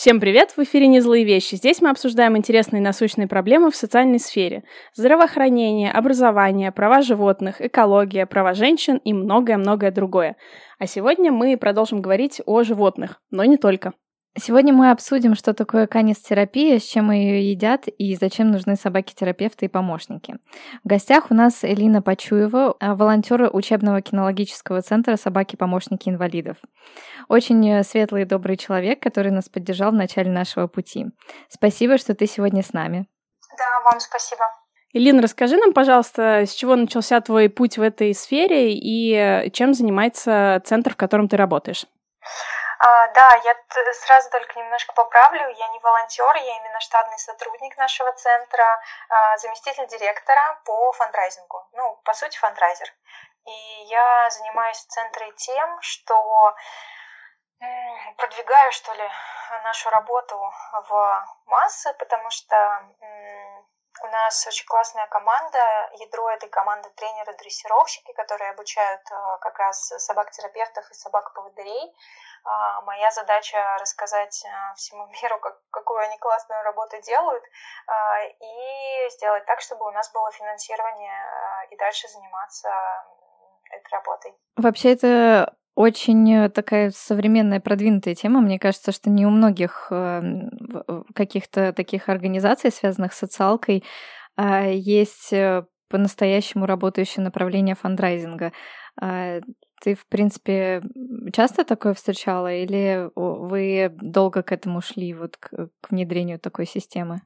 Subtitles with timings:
[0.00, 0.52] Всем привет!
[0.56, 1.56] В эфире «Не злые вещи».
[1.56, 4.64] Здесь мы обсуждаем интересные насущные проблемы в социальной сфере.
[4.94, 10.38] Здравоохранение, образование, права животных, экология, права женщин и многое-многое другое.
[10.78, 13.92] А сегодня мы продолжим говорить о животных, но не только.
[14.38, 19.68] Сегодня мы обсудим, что такое канистерапия, с чем ее едят и зачем нужны собаки-терапевты и
[19.68, 20.36] помощники.
[20.84, 26.58] В гостях у нас Элина Почуева, а, волонтер учебного кинологического центра «Собаки-помощники инвалидов».
[27.28, 31.06] Очень светлый и добрый человек, который нас поддержал в начале нашего пути.
[31.48, 33.08] Спасибо, что ты сегодня с нами.
[33.58, 34.44] Да, вам спасибо.
[34.92, 40.62] Элина, расскажи нам, пожалуйста, с чего начался твой путь в этой сфере и чем занимается
[40.64, 41.86] центр, в котором ты работаешь?
[42.82, 43.54] А, да, я
[43.92, 45.48] сразу только немножко поправлю.
[45.50, 48.80] Я не волонтер, я именно штатный сотрудник нашего центра,
[49.10, 51.68] а, заместитель директора по фандрайзингу.
[51.72, 52.90] Ну, по сути, фандрайзер.
[53.44, 56.54] И я занимаюсь в центре тем, что
[58.16, 59.10] продвигаю, что ли,
[59.64, 60.38] нашу работу
[60.88, 62.56] в массы, потому что
[64.02, 65.58] у нас очень классная команда.
[65.94, 71.94] Ядро этой команды тренеры-дрессировщики, которые обучают а, как раз собак-терапевтов и собак-поводырей.
[72.44, 77.44] А, моя задача рассказать а, всему миру, как, какую они классную работу делают,
[77.86, 82.68] а, и сделать так, чтобы у нас было финансирование и дальше заниматься
[83.70, 84.34] этой работой.
[84.56, 88.40] Вообще это очень такая современная, продвинутая тема.
[88.40, 90.22] Мне кажется, что не у многих э,
[91.14, 93.84] каких-то таких организаций, связанных с социалкой,
[94.38, 98.52] есть э, по-настоящему работающее направление фандрайзинга.
[99.00, 100.82] Ты, в принципе,
[101.32, 107.22] часто такое встречала или вы долго к этому шли, вот к, к внедрению такой системы?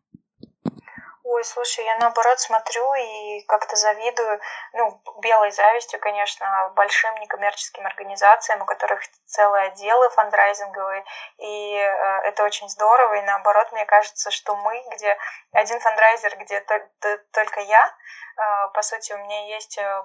[1.35, 4.41] Ой, слушай, я наоборот смотрю и как-то завидую,
[4.73, 11.05] ну, белой завистью, конечно, большим некоммерческим организациям, у которых целые отделы фандрайзинговые,
[11.39, 15.19] и э, это очень здорово, и наоборот, мне кажется, что мы, где
[15.51, 16.65] один фандрайзер, где
[17.33, 20.03] только я, э, по сути, у меня есть э,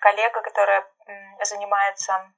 [0.00, 0.84] коллега, которая
[1.44, 2.32] занимается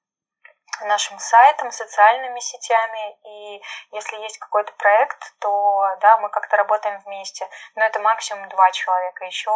[0.82, 7.48] нашим сайтом, социальными сетями, и если есть какой-то проект, то да, мы как-то работаем вместе,
[7.74, 9.24] но это максимум два человека.
[9.24, 9.50] Еще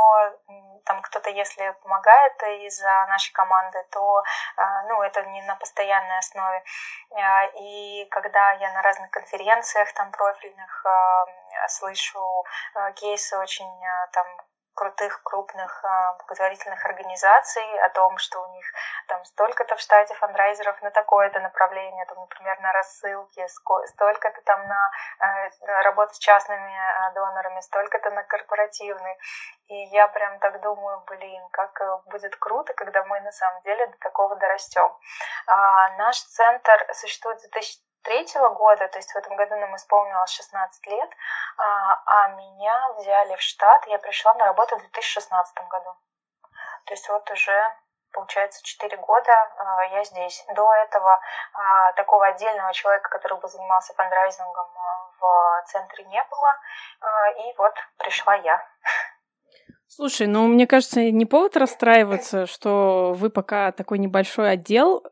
[0.85, 4.23] там кто-то, если помогает из нашей команды, то
[4.57, 6.63] а, ну, это не на постоянной основе.
[7.13, 11.27] А, и когда я на разных конференциях там профильных а,
[11.69, 12.45] слышу
[12.97, 13.71] кейсы очень
[14.13, 14.27] там
[14.75, 18.67] крутых крупных а, благотворительных организаций о том, что у них
[19.09, 24.91] там столько-то в штате фандрайзеров на такое-то направление, там, например, на рассылки, столько-то там на
[25.21, 29.17] э, работу с частными э, донорами, столько-то на корпоративный.
[29.69, 33.87] И я прям так думаю, блин, как э, будет круто, когда мы на самом деле
[33.87, 34.91] до такого дорастем.
[35.47, 40.31] А, наш центр существует с 2000 третьего года, то есть в этом году нам исполнилось
[40.31, 41.11] 16 лет,
[41.57, 45.97] а, а меня взяли в штат, я пришла на работу в 2016 году.
[46.85, 47.75] То есть вот уже
[48.13, 50.45] получается, 4 года а, я здесь.
[50.55, 51.21] До этого
[51.53, 54.67] а, такого отдельного человека, который бы занимался фандрайзингом
[55.19, 57.41] в центре не было.
[57.45, 58.65] И вот пришла я.
[59.89, 65.05] Слушай, ну мне кажется, не повод расстраиваться, что вы пока такой небольшой отдел,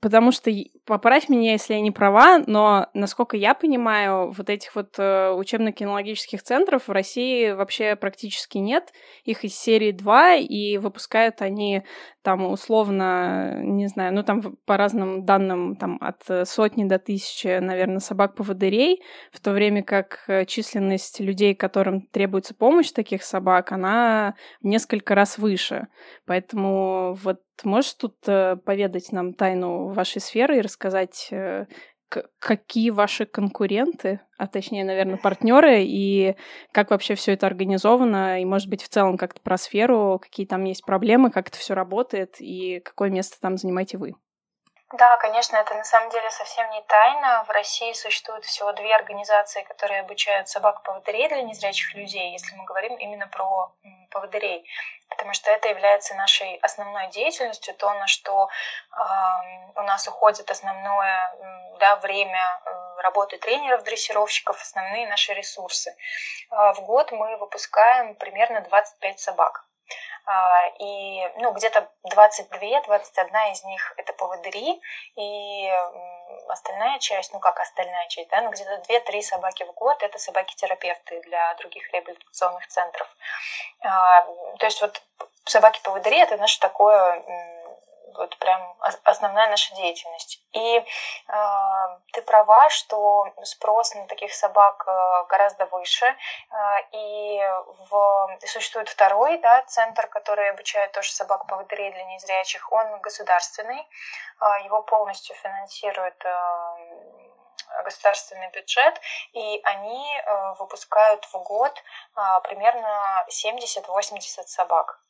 [0.00, 0.50] потому что
[0.86, 6.42] поправь меня, если я не права, но, насколько я понимаю, вот этих вот э, учебно-кинологических
[6.42, 8.92] центров в России вообще практически нет.
[9.24, 11.82] Их из серии 2, и выпускают они
[12.22, 17.98] там условно, не знаю, ну там по разным данным там от сотни до тысячи, наверное,
[17.98, 24.66] собак-поводырей, в то время как э, численность людей, которым требуется помощь таких собак, она в
[24.66, 25.88] несколько раз выше.
[26.26, 31.66] Поэтому вот можешь тут э, поведать нам тайну вашей сферы и рассказать, сказать, э,
[32.38, 36.36] какие ваши конкуренты, а точнее, наверное, партнеры, и
[36.72, 40.64] как вообще все это организовано, и, может быть, в целом как-то про сферу, какие там
[40.64, 44.14] есть проблемы, как это все работает, и какое место там занимаете вы.
[44.92, 47.44] Да, конечно, это на самом деле совсем не тайна.
[47.44, 52.96] В России существует всего две организации, которые обучают собак-поводырей для незрячих людей, если мы говорим
[52.96, 53.72] именно про
[54.10, 54.68] поводырей,
[55.08, 59.00] потому что это является нашей основной деятельностью, то, на что э,
[59.76, 61.36] у нас уходит основное
[61.78, 65.94] да, время э, работы тренеров, дрессировщиков, основные наши ресурсы.
[66.50, 69.64] Э, в год мы выпускаем примерно 25 собак.
[70.30, 74.80] А, и ну, где-то 22-21 из них это поводыри,
[75.16, 75.72] и
[76.48, 81.20] остальная часть, ну как остальная часть, да, ну где-то 2-3 собаки в год это собаки-терапевты
[81.22, 83.08] для других реабилитационных центров.
[83.80, 84.22] А,
[84.58, 85.02] то есть вот
[85.46, 87.24] собаки-поводыри это наше такое
[88.14, 90.42] вот прям основная наша деятельность.
[90.52, 90.84] И э,
[92.12, 96.16] ты права, что спрос на таких собак э, гораздо выше, э,
[96.92, 97.40] и
[97.90, 104.64] в, существует второй да, центр, который обучает тоже собак поводырей для незрячих, он государственный, э,
[104.64, 107.19] его полностью финансирует э,
[107.84, 109.00] государственный бюджет,
[109.32, 111.72] и они э, выпускают в год
[112.16, 115.00] э, примерно 70-80 собак.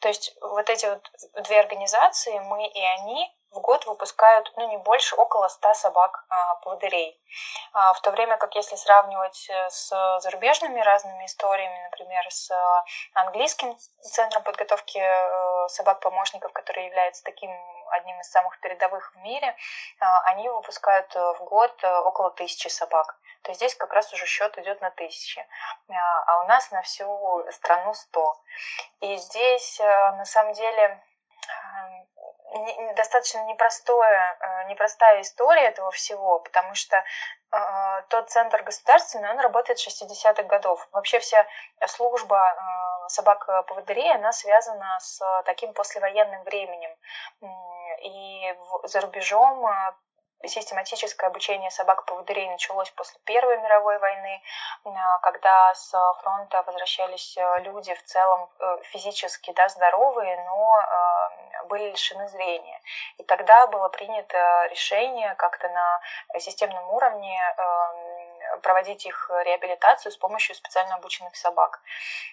[0.00, 1.10] То есть вот эти вот
[1.44, 6.52] две организации, мы и они, в год выпускают, ну, не больше, около 100 собак а.
[7.72, 9.88] А, в то время как если сравнивать э, с
[10.20, 12.50] зарубежными разными историями, например, с
[13.14, 17.50] английским центром подготовки э, собак-помощников, который является таким
[17.90, 19.56] одним из самых передовых в мире,
[20.00, 23.16] а, они выпускают э, в год около тысячи собак.
[23.42, 25.44] То есть здесь как раз уже счет идет на тысячи,
[25.88, 28.36] а у нас на всю страну 100.
[29.00, 31.02] И здесь на самом деле
[32.96, 39.78] достаточно непростое, э, непростая история этого всего, потому что э, тот центр государственный, он работает
[39.78, 40.86] с 60-х годов.
[40.92, 41.46] Вообще вся
[41.86, 46.90] служба э, собак-поводырей, она связана с таким послевоенным временем.
[48.02, 49.64] И за рубежом
[50.44, 54.42] систематическое обучение собак-поводырей началось после Первой мировой войны,
[55.22, 58.48] когда с фронта возвращались люди в целом
[58.84, 60.82] физически да, здоровые, но
[61.68, 62.80] были лишены зрения.
[63.18, 66.00] И тогда было принято решение как-то на
[66.40, 67.38] системном уровне
[68.62, 71.80] проводить их реабилитацию с помощью специально обученных собак.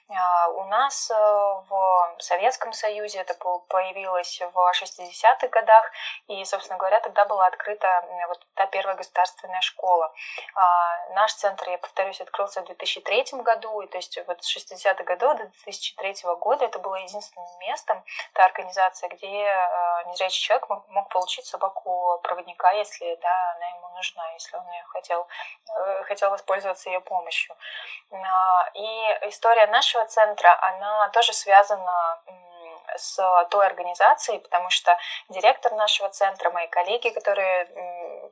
[0.10, 3.36] А, у нас э, в Советском Союзе это
[3.68, 5.92] появилось в 60-х годах,
[6.27, 10.12] и, собственно говоря, тогда была открыта вот та первая государственная школа.
[10.56, 15.04] А, наш центр, я повторюсь, открылся в 2003 году, и то есть вот с 60-х
[15.04, 21.10] годов до 2003 года это было единственным местом, та организация, где э, незрячий человек мог,
[21.10, 25.27] получить собаку проводника, если да, она ему нужна, если он ее хотел,
[25.68, 27.56] э, хотел воспользоваться ее помощью.
[28.12, 28.88] А, и
[29.30, 32.20] история нашего центра, она тоже связана
[32.98, 34.98] с той организацией, потому что
[35.30, 37.66] директор нашего центра, мои коллеги, которые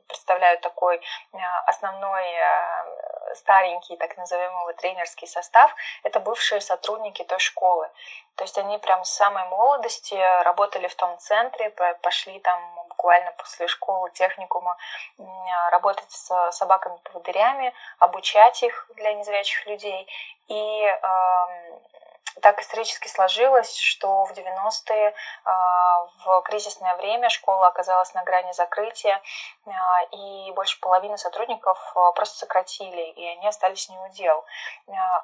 [0.08, 1.00] представляют такой
[1.32, 7.88] а, основной а, старенький, так называемый тренерский состав, это бывшие сотрудники той школы.
[8.36, 11.70] То есть они прям с самой молодости работали в том центре,
[12.02, 14.76] пошли там буквально после школы, техникума,
[15.70, 20.08] работать с собаками-поводырями, обучать их для незрячих людей.
[20.48, 20.92] И
[22.40, 25.14] так исторически сложилось, что в 90-е
[25.44, 29.20] а, в кризисное время школа оказалась на грани закрытия,
[29.66, 34.44] а, и больше половины сотрудников а, просто сократили, и они остались не у дел.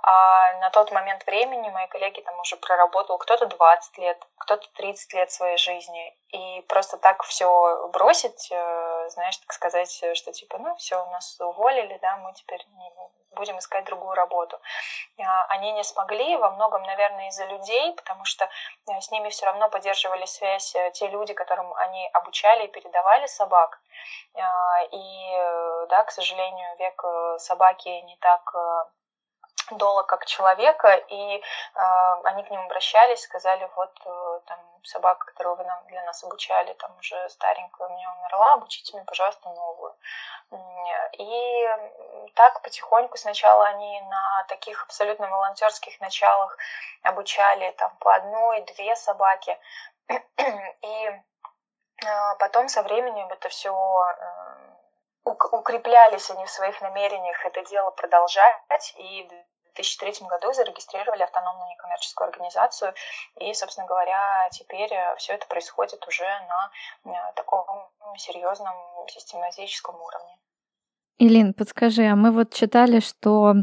[0.02, 5.12] А на тот момент времени мои коллеги там уже проработал кто-то 20 лет, кто-то 30
[5.14, 10.74] лет своей жизни, и просто так все бросить, э, знаешь, так сказать, что типа, ну
[10.74, 12.60] все, нас уволили, да, мы теперь
[13.30, 14.60] будем искать другую работу.
[15.48, 19.68] Они не смогли, во многом, наверное, из-за людей, потому что э, с ними все равно
[19.68, 23.80] поддерживали связь э, те люди, которым они обучали и передавали собак.
[24.90, 27.04] И, да, к сожалению, век
[27.38, 28.52] собаки не так
[29.70, 31.40] долг как человека, и э,
[32.24, 36.72] они к ним обращались, сказали, вот э, там собака, которую вы нам, для нас обучали,
[36.74, 39.96] там уже старенькая у меня умерла, обучите мне, пожалуйста, новую.
[41.18, 41.68] И
[42.34, 46.56] так потихоньку сначала они на таких абсолютно волонтерских началах
[47.02, 49.58] обучали там по одной, две собаки,
[50.82, 54.74] и э, потом со временем это все э,
[55.24, 59.28] укреплялись они в своих намерениях это дело продолжать, и
[59.74, 62.94] 2003 году зарегистрировали автономную некоммерческую организацию,
[63.40, 66.70] и, собственно говоря, теперь э, все это происходит уже на
[67.04, 67.66] э, таком
[68.16, 68.74] серьезном
[69.08, 70.38] систематическом уровне.
[71.18, 73.54] Илин, подскажи, а мы вот читали, что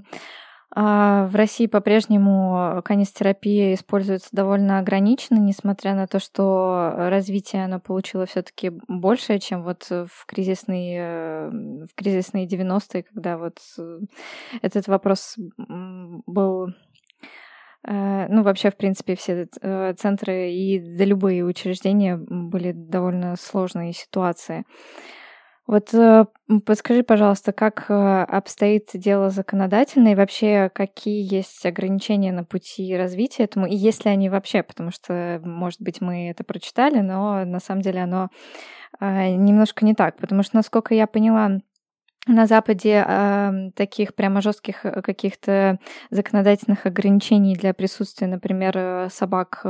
[0.73, 8.71] в России по-прежнему канистерапия используется довольно ограниченно, несмотря на то, что развитие оно получило все-таки
[8.87, 13.99] большее, чем вот в кризисные, э, в кризисные 90-е, когда вот э,
[14.61, 16.69] этот вопрос был
[17.85, 19.47] э, ну, вообще, в принципе, все
[19.97, 24.63] центры и да любые учреждения были довольно сложные ситуации.
[25.71, 26.25] Вот э,
[26.65, 33.43] подскажи, пожалуйста, как э, обстоит дело законодательно и вообще какие есть ограничения на пути развития
[33.45, 37.61] этому, и есть ли они вообще, потому что, может быть, мы это прочитали, но на
[37.61, 38.27] самом деле оно
[38.99, 41.61] э, немножко не так, потому что, насколько я поняла,
[42.27, 49.65] на Западе э, таких прямо жестких каких-то законодательных ограничений для присутствия, например, собак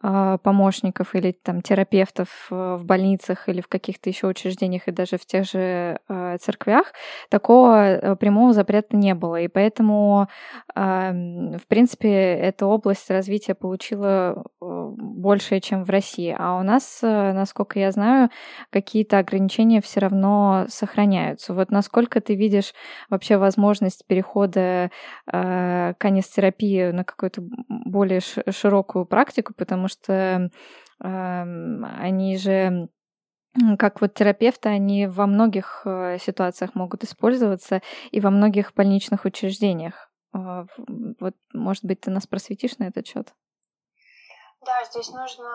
[0.00, 5.44] помощников или там терапевтов в больницах или в каких-то еще учреждениях и даже в тех
[5.44, 6.92] же а, церквях,
[7.30, 9.40] такого э, прямого запрета не было.
[9.40, 10.28] И поэтому,
[10.74, 16.34] в принципе, эта область развития получила э, большее, чем в России.
[16.38, 18.30] А у нас, э, насколько я знаю,
[18.70, 21.54] какие-то ограничения все равно сохраняются.
[21.54, 22.74] Вот насколько ты видишь
[23.10, 24.90] вообще возможность перехода
[25.32, 30.48] э, канистерапии на какую-то более широкую практику, потому что э,
[31.00, 32.88] они же
[33.78, 40.10] как вот терапевты, они во многих э, ситуациях могут использоваться и во многих больничных учреждениях.
[40.32, 40.66] А,
[41.20, 43.32] вот, может быть, ты нас просветишь на этот счет?
[44.66, 45.48] Да, здесь нужно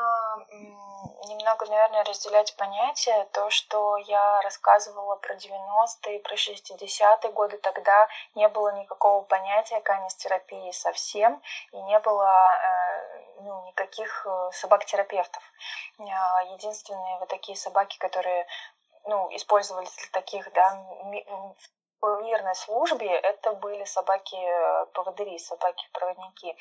[1.27, 3.27] немного, наверное, разделять понятия.
[3.33, 10.71] То, что я рассказывала про 90-е, про 60-е годы, тогда не было никакого понятия канистерапии
[10.71, 11.41] совсем,
[11.73, 15.43] и не было э, ну, никаких э, собак-терапевтов.
[15.99, 18.47] А, единственные вот такие собаки, которые
[19.03, 20.85] ну, использовались для таких, да,
[22.23, 26.55] мирной службе это были собаки-поводыри, э, собаки-проводники.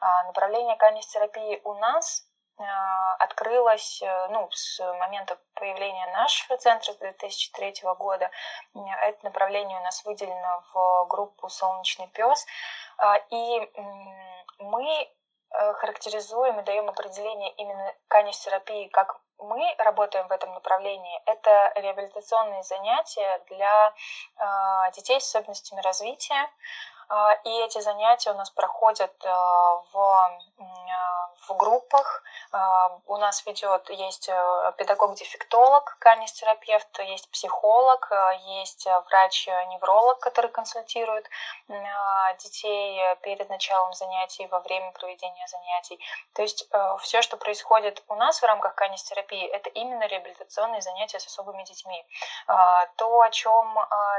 [0.00, 2.26] А, направление канистерапии у нас
[2.58, 8.30] а, открылось э, ну, с момента появления нашего центра с 2003 года.
[8.74, 12.46] Это направление у нас выделено в группу «Солнечный пес».
[12.96, 13.72] А, и
[14.58, 21.20] мы э, характеризуем и даем определение именно канистерапии как мы работаем в этом направлении.
[21.26, 23.92] Это реабилитационные занятия для
[24.38, 26.48] э, детей с особенностями развития.
[27.08, 32.22] А, и эти занятия у нас проходят а, в, а, в группах.
[33.06, 38.10] У нас ведет, есть э, педагог-дефектолог, канистерапевт, есть психолог,
[38.60, 41.28] есть врач-невролог, который консультирует
[42.38, 46.00] детей перед началом занятий, во время проведения занятий.
[46.34, 51.20] То есть э, все, что происходит у нас в рамках канистерапии, это именно реабилитационные занятия
[51.20, 52.06] с особыми детьми.
[52.96, 53.76] То, о чем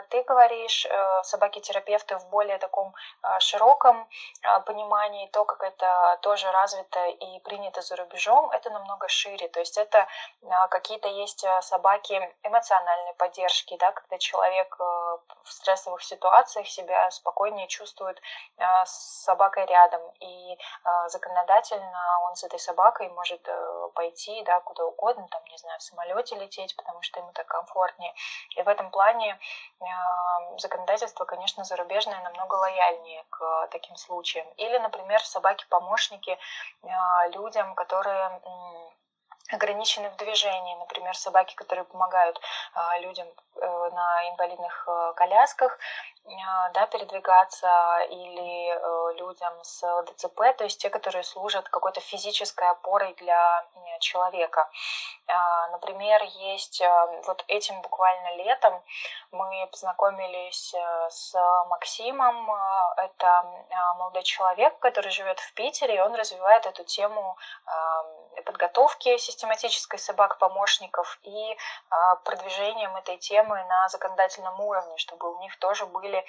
[0.10, 4.08] ты говоришь, э, собаки-терапевты в более таком таком а, широком
[4.44, 9.48] а, понимании, то, как это тоже развито и принято за рубежом, это намного шире.
[9.48, 10.08] То есть это
[10.50, 18.22] а, какие-то есть собаки эмоциональной поддержки, да, когда человек в стрессовых ситуациях себя спокойнее чувствует
[18.86, 20.02] с собакой рядом.
[20.20, 20.58] И
[21.08, 25.84] законодательно он с этой собакой может э, пойти да, куда угодно, там, не знаю, в
[25.84, 28.14] самолете лететь, потому что ему так комфортнее.
[28.56, 29.40] И в этом плане
[30.58, 34.48] законодательство, конечно, зарубежное намного лояльнее к э, таким случаям.
[34.58, 36.38] Или, например, собаки-помощники
[36.84, 36.88] э,
[37.34, 38.42] людям, которые
[39.50, 42.40] ограничены в движении, например, собаки, которые помогают
[42.76, 43.28] э, людям
[43.60, 45.80] на инвалидных колясках,
[46.74, 53.66] да, передвигаться, или людям с ДЦП, то есть те, которые служат какой-то физической опорой для
[54.00, 54.70] человека.
[55.72, 56.84] Например, есть
[57.26, 58.84] вот этим буквально летом
[59.32, 61.34] мы познакомились э, с
[61.68, 62.50] Максимом.
[62.50, 67.38] Э, это э, молодой человек, который живет в Питере, и он развивает эту тему
[68.46, 71.58] подготовки систематической собак-помощников и
[72.24, 76.26] продвижением этой темы на законодательном уровне, чтобы у них тоже были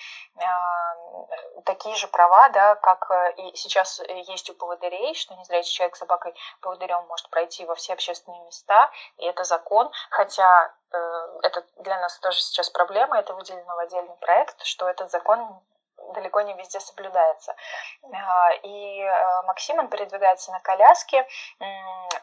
[1.65, 7.07] такие же права, да, как и сейчас есть у поводырей, что незрячий человек с собакой-поводырем
[7.07, 12.69] может пройти во все общественные места, и это закон, хотя это для нас тоже сейчас
[12.69, 15.61] проблема, это выделено в отдельный проект, что этот закон
[16.15, 17.55] далеко не везде соблюдается.
[18.03, 21.27] А, и э, Максим, он передвигается на коляске,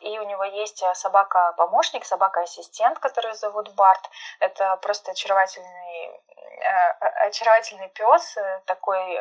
[0.02, 4.10] и у него есть собака-помощник, собака-ассистент, которую зовут Барт.
[4.40, 6.22] Это просто очаровательный
[6.62, 9.20] э, очаровательный пес, э, такой,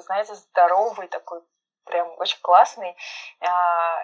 [0.00, 1.42] знаете, здоровый, такой
[1.84, 2.96] прям очень классный.
[3.40, 4.00] А,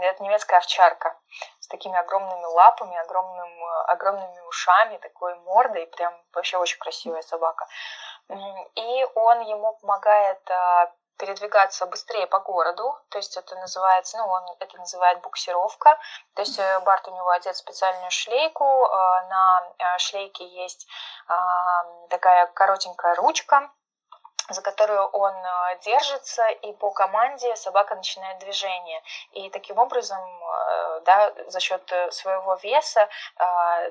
[0.00, 1.16] это немецкая овчарка
[1.60, 7.66] с такими огромными лапами, огромным, огромными ушами, такой мордой, прям вообще очень красивая собака.
[8.28, 14.42] И он ему помогает а, передвигаться быстрее по городу, то есть это называется, ну, он
[14.58, 15.98] это называет буксировка,
[16.34, 20.86] то есть э, Барт у него одет специальную шлейку, а, на э, шлейке есть
[22.10, 23.70] такая коротенькая ручка,
[24.48, 29.02] за которую он э, держится, и по команде собака начинает движение.
[29.32, 33.08] И таким образом, э, да, за счет э, своего веса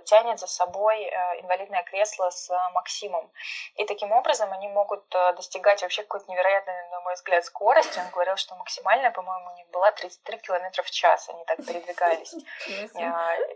[0.06, 1.04] тянет за собой
[1.40, 3.30] инвалидное кресло с Максимом.
[3.76, 8.00] И таким образом они могут достигать вообще какой-то невероятной, на мой взгляд, скорости.
[8.00, 11.30] Он говорил, что максимальная, по-моему, у них была 33 км в час.
[11.30, 12.34] Они так передвигались.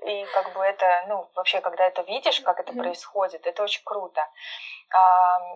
[0.06, 4.28] И как бы это, ну, вообще, когда это видишь, как это происходит, это очень круто.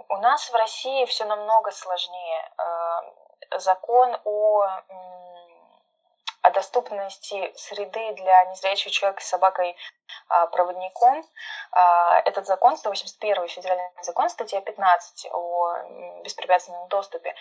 [0.09, 2.51] У нас в России все намного сложнее.
[3.57, 4.65] Закон о,
[6.41, 9.75] о доступности среды для незрячего человека с собакой
[10.51, 11.23] проводником.
[12.25, 15.77] Этот закон, 181 федеральный закон, статья 15 о
[16.23, 17.35] беспрепятственном доступе,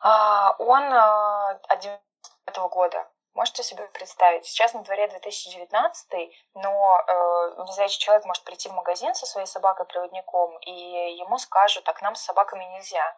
[0.00, 3.06] он от 2009 года.
[3.36, 9.14] Можете себе представить, сейчас на дворе 2019, но э, незрячий человек может прийти в магазин
[9.14, 10.70] со своей собакой-проводником, и
[11.18, 13.14] ему скажут, так нам с собаками нельзя.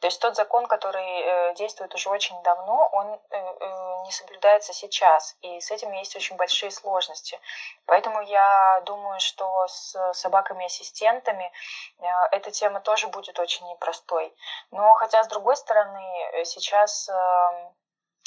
[0.00, 4.74] То есть тот закон, который э, действует уже очень давно, он э, э, не соблюдается
[4.74, 7.40] сейчас, и с этим есть очень большие сложности.
[7.86, 11.50] Поэтому я думаю, что с собаками-ассистентами
[11.98, 14.34] э, эта тема тоже будет очень непростой.
[14.70, 17.08] Но хотя, с другой стороны, э, сейчас...
[17.08, 17.72] Э,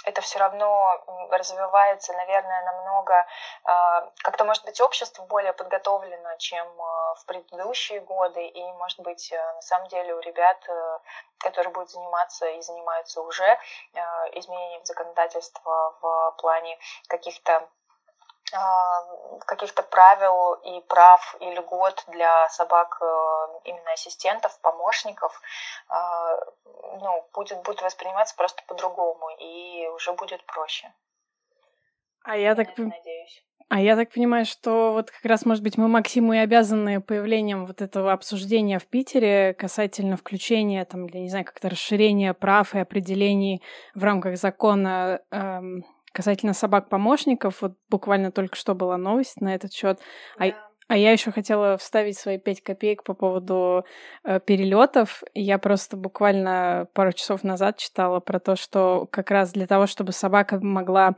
[0.05, 3.25] это все равно развивается, наверное, намного,
[3.63, 9.31] а, как-то, может быть, общество более подготовлено, чем а, в предыдущие годы, и, может быть,
[9.31, 10.99] э, на самом деле у ребят, э,
[11.39, 13.57] которые будут заниматься и занимаются уже э,
[14.33, 17.67] изменением законодательства в плане каких-то
[19.45, 23.05] каких-то правил и прав и льгот для собак э,
[23.65, 25.41] именно ассистентов, помощников,
[25.89, 26.37] а,
[26.99, 30.91] ну, будет, будет восприниматься просто по-другому и уже будет проще.
[32.23, 33.43] А я, я так надеюсь.
[33.67, 37.65] А я так понимаю, что вот как раз, может быть, мы Максиму и обязаны появлением
[37.65, 42.79] вот этого обсуждения в Питере касательно включения, там, я не знаю, как-то расширения прав и
[42.79, 43.63] определений
[43.95, 45.83] в рамках закона эм,
[46.15, 49.99] Касательно собак-помощников, вот буквально только что была новость на этот счет.
[50.39, 50.45] Да.
[50.45, 53.85] А, а я еще хотела вставить свои пять копеек по поводу
[54.23, 55.23] э, перелетов.
[55.33, 60.11] Я просто буквально пару часов назад читала про то, что как раз для того, чтобы
[60.11, 61.15] собака могла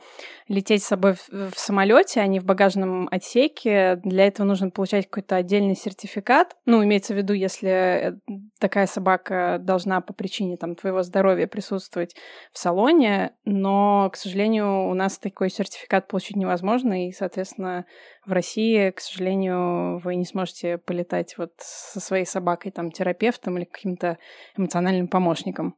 [0.48, 5.10] лететь с собой в, в самолете, а не в багажном отсеке, для этого нужно получать
[5.10, 6.56] какой-то отдельный сертификат.
[6.66, 8.14] Ну, имеется в виду, если э,
[8.60, 12.16] такая собака должна по причине там твоего здоровья присутствовать
[12.54, 17.86] в салоне, но, к сожалению, у нас такой сертификат получить невозможно, и, соответственно,
[18.28, 23.66] в России, к сожалению, вы не сможете полетать вот со своей собакой, там, терапевтом или
[23.66, 24.18] каким-то
[24.58, 25.76] эмоциональным помощником.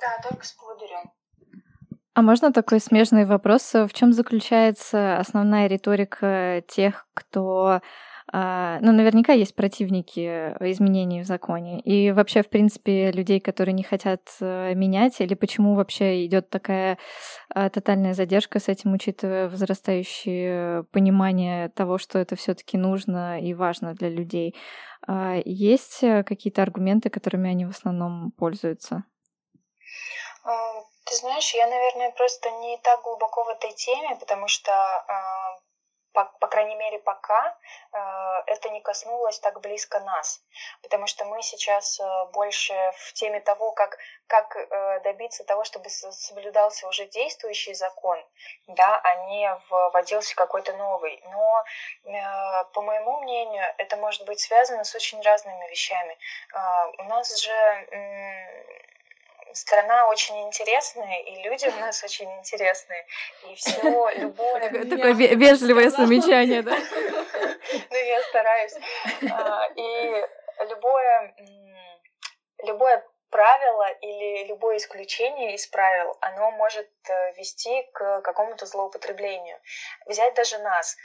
[0.00, 1.12] Да, только с поводырем.
[2.14, 3.74] А можно такой смежный вопрос?
[3.74, 7.82] В чем заключается основная риторика тех, кто
[8.36, 11.78] ну, наверняка есть противники э, изменений в законе.
[11.80, 16.98] И вообще, в принципе, людей, которые не хотят э, менять, или почему вообще идет такая
[17.50, 23.94] а, тотальная задержка с этим, учитывая возрастающее понимание того, что это все-таки нужно и важно
[23.94, 24.56] для людей.
[25.06, 29.04] А, есть э, какие-то аргументы, которыми они в основном пользуются?
[31.06, 34.72] Ты знаешь, я, наверное, просто не так глубоко в этой теме, потому что
[36.14, 37.56] по, по крайней мере, пока
[37.92, 37.98] э,
[38.46, 40.40] это не коснулось так близко нас,
[40.80, 43.98] потому что мы сейчас э, больше в теме того, как,
[44.28, 48.24] как э, добиться того, чтобы соблюдался уже действующий закон,
[48.68, 51.20] да, а не вводился какой-то новый.
[51.24, 51.64] Но,
[52.04, 56.16] э, по моему мнению, это может быть связано с очень разными вещами.
[56.54, 57.52] Э, у нас же...
[57.52, 58.94] Э,
[59.54, 63.06] страна очень интересная, и люди у нас очень интересные.
[63.48, 64.70] И все, любое...
[64.70, 66.76] Такое вежливое замечание, да?
[67.90, 68.74] Ну, я стараюсь.
[69.30, 70.24] А, и
[70.68, 71.34] любое
[72.64, 79.58] любое правило или любое исключение из правил, оно может э, вести к какому-то злоупотреблению.
[80.06, 80.96] Взять даже нас.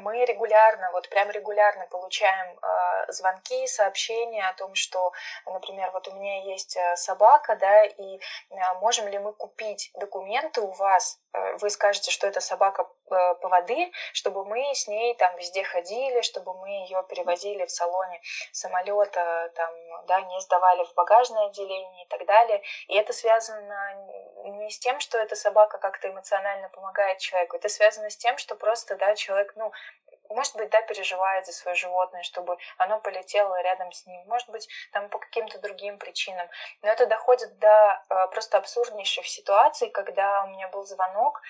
[0.00, 5.12] Мы регулярно, вот прям регулярно получаем э, звонки, сообщения о том, что,
[5.46, 8.20] например, вот у меня есть э, собака, да, и
[8.82, 11.18] можем ли мы купить документы у вас,
[11.60, 12.88] вы скажете, что это собака
[13.40, 18.20] поводы, чтобы мы с ней там везде ходили, чтобы мы ее перевозили в салоне
[18.52, 19.70] самолета, там,
[20.06, 22.62] да, не сдавали в багаж багажное отделение и так далее.
[22.88, 23.94] И это связано
[24.44, 28.54] не с тем, что эта собака как-то эмоционально помогает человеку, это связано с тем, что
[28.54, 29.72] просто, да, человек, ну,
[30.34, 34.68] может быть, да, переживает за свое животное, чтобы оно полетело рядом с ним, может быть,
[34.92, 36.48] там по каким-то другим причинам.
[36.82, 41.40] Но это доходит до э, просто абсурднейших ситуаций, когда у меня был звонок,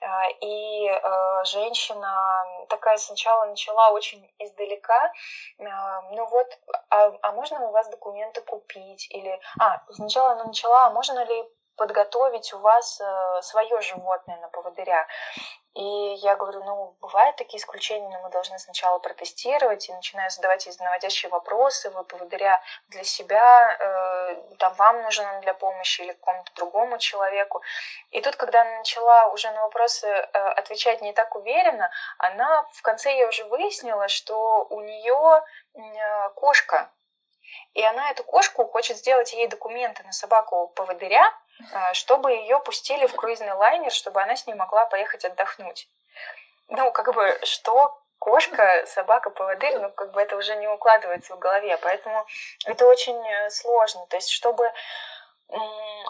[0.00, 0.06] э,
[0.40, 5.12] и э, женщина такая сначала начала очень издалека,
[5.58, 5.64] э,
[6.12, 6.58] ну вот,
[6.90, 9.06] а, а можно у вас документы купить?
[9.10, 11.44] Или, а, сначала она начала, а можно ли
[11.80, 15.06] подготовить у вас э, свое животное на поводыря.
[15.72, 20.68] И я говорю, ну, бывают такие исключения, но мы должны сначала протестировать, и начинаю задавать
[20.78, 26.52] наводящие вопросы, вы поводыря для себя, э, там, вам нужен он для помощи или какому-то
[26.54, 27.62] другому человеку.
[28.10, 30.26] И тут, когда она начала уже на вопросы э,
[30.60, 35.42] отвечать не так уверенно, она в конце я уже выяснила, что у нее
[35.74, 36.90] э, кошка,
[37.74, 41.32] И она эту кошку хочет сделать ей документы на собаку поводыря,
[41.72, 45.88] э, чтобы ее пустили в круизный лайнер, чтобы она с ней могла поехать отдохнуть.
[46.68, 51.38] Ну, как бы, что кошка, собака, поводырь, ну, как бы это уже не укладывается в
[51.38, 52.26] голове, поэтому
[52.66, 54.06] это очень э, сложно.
[54.08, 54.70] То есть, чтобы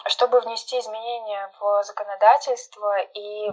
[0.05, 3.49] чтобы внести изменения в законодательство и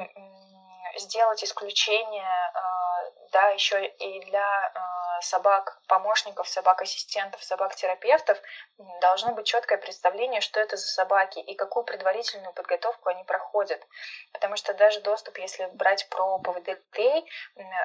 [0.97, 4.73] сделать исключение, а, да, еще и для
[5.21, 8.39] собак помощников, собак ассистентов, собак терапевтов
[9.01, 13.81] должно быть четкое представление, что это за собаки и какую предварительную подготовку они проходят.
[14.33, 17.29] Потому что даже доступ, если брать про поводырей,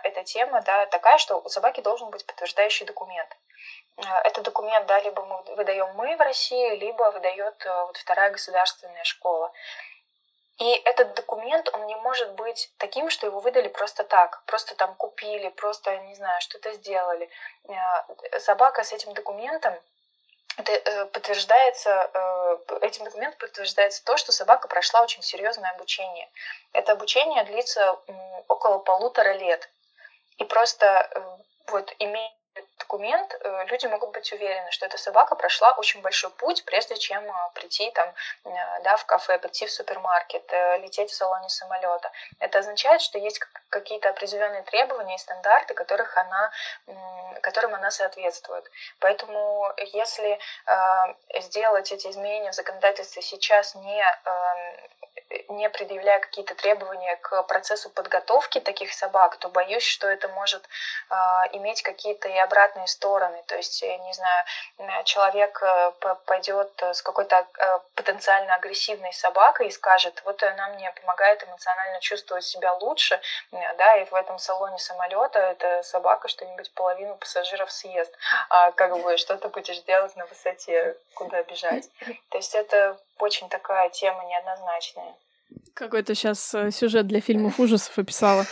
[0.03, 3.29] эта тема да, такая, что у собаки должен быть подтверждающий документ.
[3.97, 9.03] А, этот документ, да, либо мы выдаем мы в России, либо выдает вот вторая государственная
[9.03, 9.51] школа.
[10.63, 14.95] И этот документ, он не может быть таким, что его выдали просто так, просто там
[14.95, 17.29] купили, просто, не знаю, что-то сделали.
[17.67, 19.73] Э, собака с этим документом,
[20.55, 26.29] это э, подтверждается, э, этим документом подтверждается то, что собака прошла очень серьезное обучение.
[26.71, 27.99] Это обучение длится
[28.47, 29.69] около полутора лет.
[30.37, 31.09] И просто
[31.67, 32.31] вот имея
[32.93, 37.23] документ, э, люди могут быть уверены, что эта собака прошла очень большой путь, прежде чем
[37.23, 38.13] э, прийти там,
[38.45, 38.49] э,
[38.83, 42.11] да, в кафе, прийти в супермаркет, лететь в салоне самолета.
[42.39, 43.39] Это означает, что есть
[43.69, 46.51] какие-то определенные требования и стандарты, которых она,
[47.41, 48.69] которым она соответствует.
[48.99, 50.39] Поэтому если
[51.39, 54.89] сделать эти изменения в законодательстве сейчас не эм,
[55.49, 60.63] не предъявляя какие-то требования к процессу подготовки таких собак, то боюсь, что это может
[61.09, 61.15] э,
[61.53, 63.43] иметь какие-то и обратные стороны.
[63.47, 65.91] То есть, я не знаю, человек э,
[66.25, 72.45] пойдет с какой-то э, потенциально агрессивной собакой и скажет, вот она мне помогает эмоционально чувствовать
[72.45, 73.19] себя лучше,
[73.51, 78.13] да, и в этом салоне самолета эта собака что-нибудь половину пассажиров съест,
[78.49, 81.89] а как бы что ты будешь делать на высоте, куда бежать.
[82.29, 85.15] То есть это очень такая тема неоднозначная.
[85.73, 88.45] Какой-то сейчас э, сюжет для фильмов ужасов описала.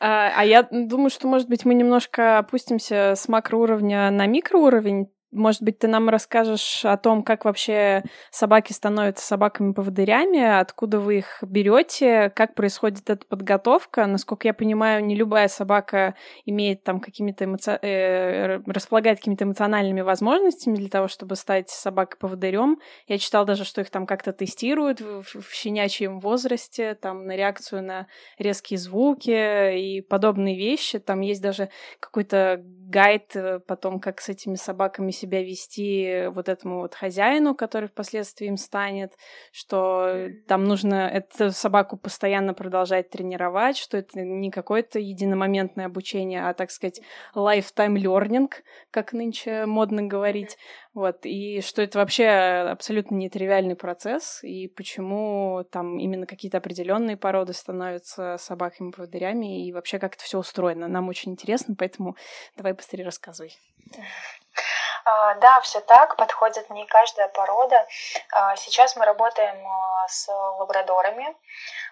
[0.00, 5.62] А, а я думаю, что, может быть, мы немножко опустимся с макроуровня на микроуровень, может
[5.62, 12.30] быть, ты нам расскажешь о том, как вообще собаки становятся собаками-поводырями, откуда вы их берете,
[12.34, 14.06] как происходит эта подготовка.
[14.06, 17.78] Насколько я понимаю, не любая собака имеет там какими-то эмоци...
[17.82, 22.78] э, располагает какими-то эмоциональными возможностями для того, чтобы стать собакой-поводырем.
[23.06, 27.82] Я читала даже, что их там как-то тестируют в, в щенячьем возрасте, там на реакцию
[27.82, 28.06] на
[28.38, 30.98] резкие звуки и подобные вещи.
[30.98, 31.68] Там есть даже
[32.00, 37.88] какой-то гайд э, потом, как с этими собаками себя вести вот этому вот хозяину, который
[37.88, 39.12] впоследствии им станет,
[39.52, 46.54] что там нужно эту собаку постоянно продолжать тренировать, что это не какое-то единомоментное обучение, а,
[46.54, 47.00] так сказать,
[47.34, 48.50] lifetime learning,
[48.90, 50.56] как нынче модно говорить.
[50.96, 57.52] Вот, и что это вообще абсолютно нетривиальный процесс, и почему там именно какие-то определенные породы
[57.52, 60.88] становятся собаками-поводырями, и вообще как это все устроено.
[60.88, 62.16] Нам очень интересно, поэтому
[62.56, 63.58] давай быстрее рассказывай.
[65.06, 67.86] А, да, все так, подходит не каждая порода.
[68.32, 71.36] А, сейчас мы работаем а, с лабрадорами.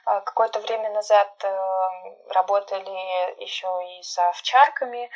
[0.04, 5.10] Какое-то время назад э, работали еще и с овчарками,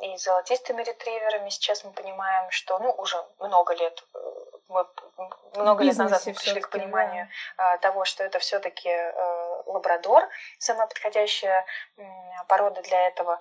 [0.00, 1.50] и с золотистыми ретриверами.
[1.50, 4.18] Сейчас мы понимаем, что, ну, уже много лет э,
[4.68, 4.86] мы
[5.54, 7.78] много лет назад мы пришли к пониманию да.
[7.78, 10.28] того, что это все-таки э, лабрадор,
[10.58, 11.64] самая подходящая
[12.48, 13.38] порода для этого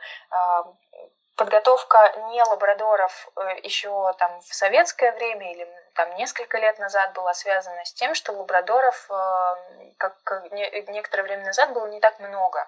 [1.35, 7.33] подготовка не лабрадоров э, еще там в советское время или там несколько лет назад была
[7.33, 9.55] связана с тем, что лабрадоров э,
[9.97, 10.15] как
[10.51, 12.67] некоторое время назад было не так много.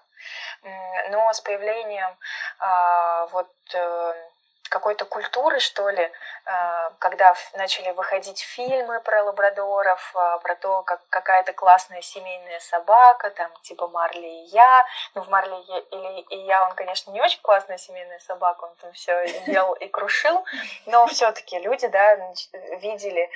[1.09, 2.17] Но с появлением
[2.59, 4.13] а, вот э,
[4.69, 6.11] какой-то культуры, что ли,
[6.45, 13.29] а, когда начали выходить фильмы про лабрадоров, а, про то, как какая-то классная семейная собака,
[13.31, 14.85] там, типа Марли и я.
[15.15, 15.55] Ну, в Марли
[15.91, 19.87] или и я, он, конечно, не очень классная семейная собака, он там все ел и
[19.87, 20.43] крушил,
[20.85, 22.15] но все-таки люди, да,
[22.77, 23.29] видели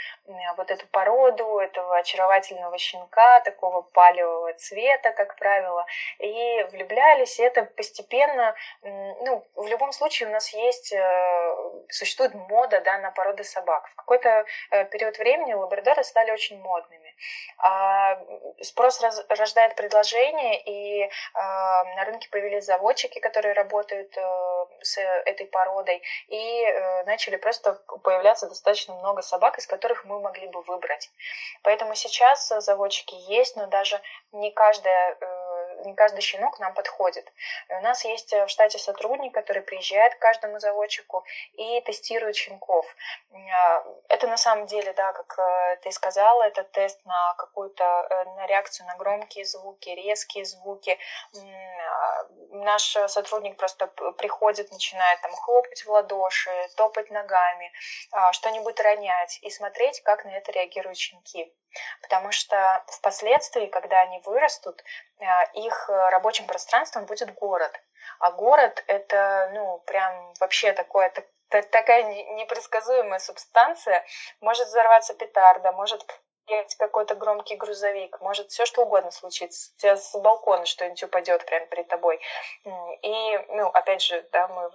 [0.58, 5.86] вот эту породу, этого очаровательного щенка, такого палевого цвета, как правило,
[6.20, 11.21] и влюблялись, и это постепенно, ну, в любом случае у нас есть э, Э,
[11.90, 13.88] существует мода да, на породы собак.
[13.90, 17.16] В какой-то э, период времени лабрадоры стали очень модными.
[17.60, 18.20] А
[18.62, 26.02] спрос рождает предложение, и а, на рынке появились заводчики, которые работают э, с этой породой,
[26.28, 26.66] и
[27.06, 31.10] начали просто появляться достаточно много собак, из которых мы могли бы выбрать.
[31.64, 35.18] Поэтому сейчас заводчики есть, но даже не каждая
[35.86, 37.32] не каждый щенок нам подходит.
[37.70, 42.86] И у нас есть в штате сотрудник, который приезжает к каждому заводчику и тестирует щенков.
[44.10, 48.96] Это на самом деле, да, как ты сказала, это тест на какую-то на реакцию на
[48.96, 50.98] громкие звуки, резкие звуки.
[52.50, 57.72] Наш сотрудник просто приходит, начинает там хлопать в ладоши, топать ногами,
[58.32, 61.54] что-нибудь ронять и смотреть, как на это реагируют щенки.
[62.02, 64.84] Потому что впоследствии, когда они вырастут,
[65.20, 67.72] э, их рабочим пространством будет город.
[68.20, 71.12] А город— это, ну, прям вообще такое,
[71.50, 74.06] такая непредсказуемая субстанция.
[74.40, 76.06] Может взорваться петарда, может
[76.78, 81.66] какой-то громкий грузовик, может все что угодно случиться, у тебя с балкона что-нибудь упадет прямо
[81.68, 82.20] перед тобой.
[83.02, 84.72] И, ну, опять же, да, мы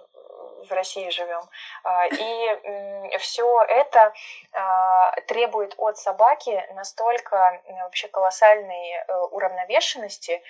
[0.65, 1.41] в России живем.
[1.83, 4.13] А, и все это
[4.53, 10.41] а, требует от собаки настолько вообще колоссальной э, уравновешенности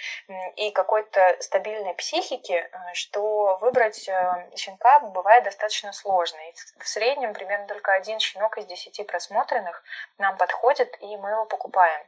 [0.56, 6.38] и какой-то стабильной психики, э, что выбрать э, щенка бывает достаточно сложно.
[6.50, 9.84] И в среднем примерно только один щенок из десяти просмотренных
[10.18, 12.06] нам подходит, и мы его покупаем.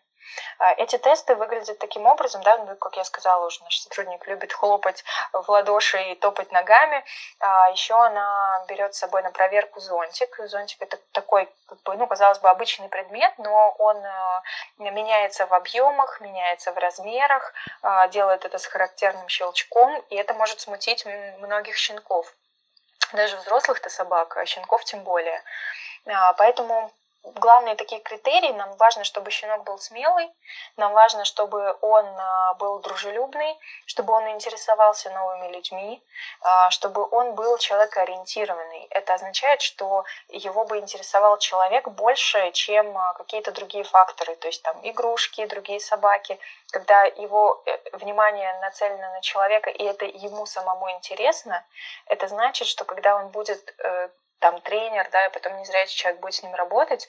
[0.57, 4.53] А, эти тесты выглядят таким образом, да, ну, как я сказала уже, наш сотрудник любит
[4.53, 7.03] хлопать в ладоши и топать ногами.
[7.39, 10.39] А, Еще она берет с собой на проверку зонтик.
[10.45, 14.43] Зонтик это такой, как бы, ну, казалось бы, обычный предмет, но он а,
[14.77, 17.53] меняется в объемах, меняется в размерах,
[18.09, 21.05] делает это с характерным щелчком, и это может смутить
[21.39, 22.33] многих щенков.
[23.13, 25.41] Даже взрослых-то собак, а щенков тем более.
[26.37, 26.91] Поэтому
[27.23, 28.51] главные такие критерии.
[28.51, 30.29] Нам важно, чтобы щенок был смелый,
[30.77, 36.03] нам важно, чтобы он а, был дружелюбный, чтобы он интересовался новыми людьми,
[36.41, 38.87] а, чтобы он был человекоориентированный.
[38.91, 44.63] Это означает, что его бы интересовал человек больше, чем а, какие-то другие факторы, то есть
[44.63, 46.39] там игрушки, другие собаки.
[46.71, 51.65] Когда его э, внимание нацелено на человека, и это ему самому интересно,
[52.05, 56.33] это значит, что когда он будет э, там тренер, да, и потом незрячий человек будет
[56.35, 57.07] с ним работать,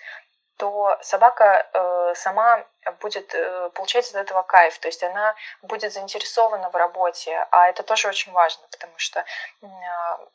[0.60, 2.66] то собака э, сама
[3.00, 7.82] будет э, получать от этого кайф, то есть она будет заинтересована в работе, а это
[7.82, 9.66] тоже очень важно, потому что, э,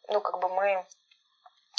[0.07, 0.83] ну, как бы мы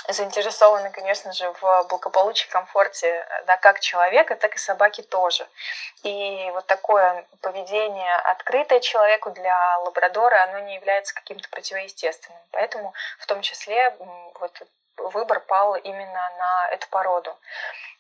[0.09, 5.45] заинтересованы, конечно же, в благополучии, комфорте, да, как человека, так и собаки тоже.
[6.05, 12.41] И вот такое поведение, открытое человеку для лабрадора, оно не является каким-то противоестественным.
[12.53, 13.97] Поэтому в том числе
[14.39, 14.63] вот
[14.99, 17.37] выбор пал именно на эту породу.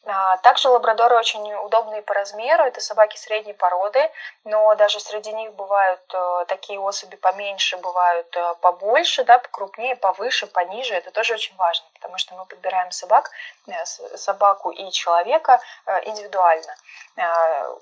[0.08, 4.08] А, также лабрадоры очень удобные по размеру, это собаки средней породы,
[4.44, 10.46] но даже среди них бывают э, такие особи поменьше, бывают э, побольше, да, покрупнее, повыше,
[10.46, 13.32] пониже, это тоже очень важно, потому что мы подбираем собак,
[13.66, 15.60] э, собаку и человека
[16.04, 16.74] индивидуально.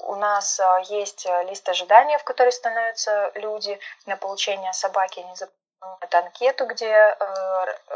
[0.01, 5.35] У нас есть лист ожидания, в который становятся люди на получение собаки, они
[6.01, 7.17] это анкету, где э,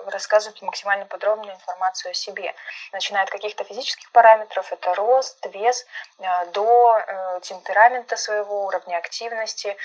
[0.07, 2.55] рассказывают максимально подробную информацию о себе.
[2.93, 5.87] Начиная от каких-то физических параметров, это рост, вес,
[6.19, 9.77] э, до э, темперамента своего, уровня активности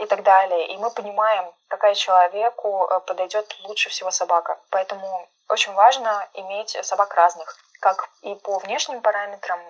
[0.00, 0.68] и так далее.
[0.68, 4.58] И мы понимаем, какая человеку подойдет лучше всего собака.
[4.70, 9.60] Поэтому очень важно иметь собак разных, как и по внешним параметрам,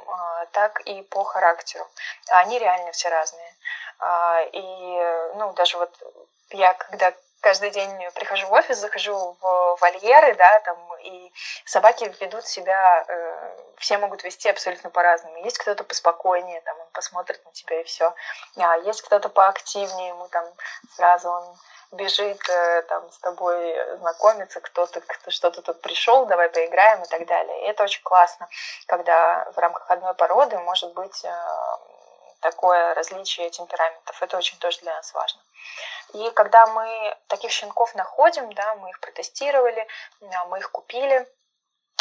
[0.52, 1.84] так и по характеру.
[2.28, 3.52] Они реально все разные.
[4.52, 5.90] И, ну, даже вот
[6.50, 11.32] я когда каждый день прихожу в офис, захожу в вольеры, да, там, и
[11.64, 15.36] собаки ведут себя, э, все могут вести абсолютно по-разному.
[15.44, 18.14] Есть кто-то поспокойнее, там, он посмотрит на тебя и все.
[18.56, 20.44] А есть кто-то поактивнее, ему там
[20.96, 21.56] сразу он
[21.92, 27.26] бежит э, там с тобой знакомиться, кто-то кто что-то тут пришел, давай поиграем и так
[27.26, 27.62] далее.
[27.62, 28.48] И это очень классно,
[28.86, 31.30] когда в рамках одной породы может быть э,
[32.40, 34.22] такое различие темпераментов.
[34.22, 35.40] Это очень тоже для нас важно.
[36.14, 39.86] И когда мы таких щенков находим, да, мы их протестировали,
[40.20, 41.26] мы их купили,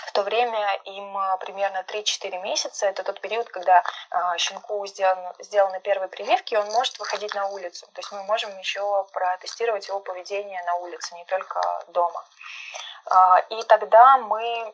[0.08, 2.86] в то время им а, примерно 3-4 месяца.
[2.86, 7.48] Это тот период, когда а, щенку сделан, сделаны первые прививки, и он может выходить на
[7.48, 7.88] улицу.
[7.94, 12.24] То есть мы можем еще протестировать его поведение на улице, не только дома.
[13.10, 14.74] А, и тогда мы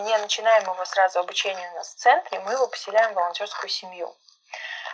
[0.00, 4.14] не начинаем его сразу обучение у нас в центре, мы его поселяем в волонтерскую семью.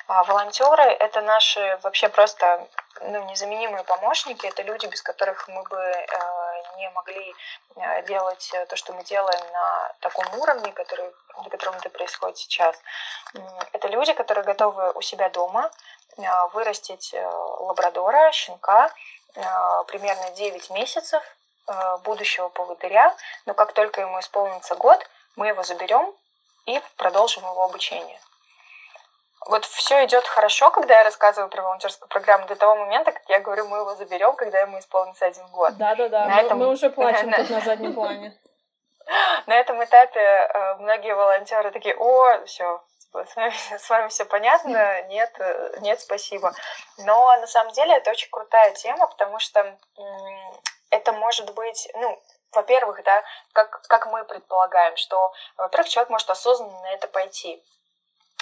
[0.09, 2.67] А волонтеры– это наши вообще просто
[3.01, 6.07] ну, незаменимые помощники, это люди, без которых мы бы э,
[6.79, 7.35] не могли
[7.77, 11.13] э, делать то, что мы делаем на таком уровне, который,
[11.45, 12.77] на котором это происходит сейчас.
[13.73, 15.71] Это люди, которые готовы у себя дома
[16.17, 16.23] э,
[16.55, 17.15] вырастить
[17.61, 18.91] лабрадора, щенка,
[19.87, 21.23] примерно 9 месяцев
[22.05, 23.15] будущего поводыря,
[23.47, 24.99] но как только ему исполнится год,
[25.37, 26.13] мы его заберем
[26.67, 28.19] и продолжим его обучение.
[29.47, 33.41] вот все идет хорошо, когда я рассказываю про волонтерскую программу, до того момента, как я
[33.41, 35.77] говорю, мы его заберем, когда ему исполнится один год.
[35.77, 36.27] Да, да, да.
[36.27, 36.59] Мы, этом...
[36.59, 38.39] мы уже плачем тут на заднем плане.
[39.47, 42.81] На этом этапе э, многие волонтеры такие: о, все,
[43.13, 46.53] с вами, с вами все понятно, нет, э, нет, спасибо.
[46.99, 49.77] Но на самом деле это очень крутая тема, потому что
[50.91, 52.23] это может быть, ну,
[52.53, 57.63] во-первых, да, как, как мы предполагаем, что, во-первых, человек может осознанно на это пойти.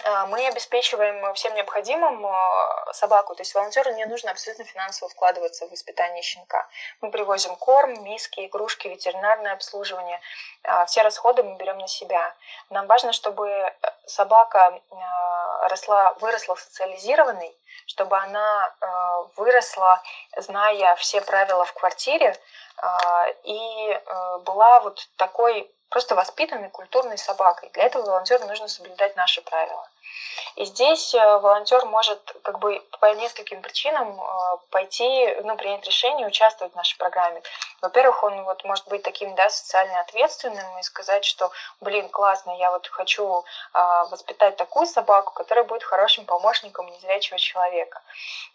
[0.05, 5.67] А, мы обеспечиваем всем необходимым а, собаку, то есть волонтеру не нужно абсолютно финансово вкладываться
[5.67, 6.69] в воспитание щенка.
[7.01, 10.21] Мы привозим корм, миски, игрушки, ветеринарное обслуживание.
[10.63, 12.35] А, все расходы мы берем на себя.
[12.71, 13.73] Нам важно, чтобы э,
[14.07, 14.81] собака
[15.63, 18.75] росла, выросла социализированной, чтобы она
[19.37, 20.03] выросла,
[20.37, 22.37] зная все правила в квартире,
[23.45, 27.71] и э, была вот такой просто воспитанной культурной собакой.
[27.71, 29.89] Для этого волонтеру нужно соблюдать наши правила.
[30.57, 36.27] И здесь э, волонтер может как бы по нескольким причинам э, пойти, ну, принять решение
[36.27, 37.43] участвовать в нашей программе.
[37.81, 41.51] Во-первых, он вот может быть таким, да, социально ответственным и сказать, что,
[41.81, 48.03] блин, классно, я вот хочу а, воспитать такую собаку, которая будет хорошим помощником незрячего человека.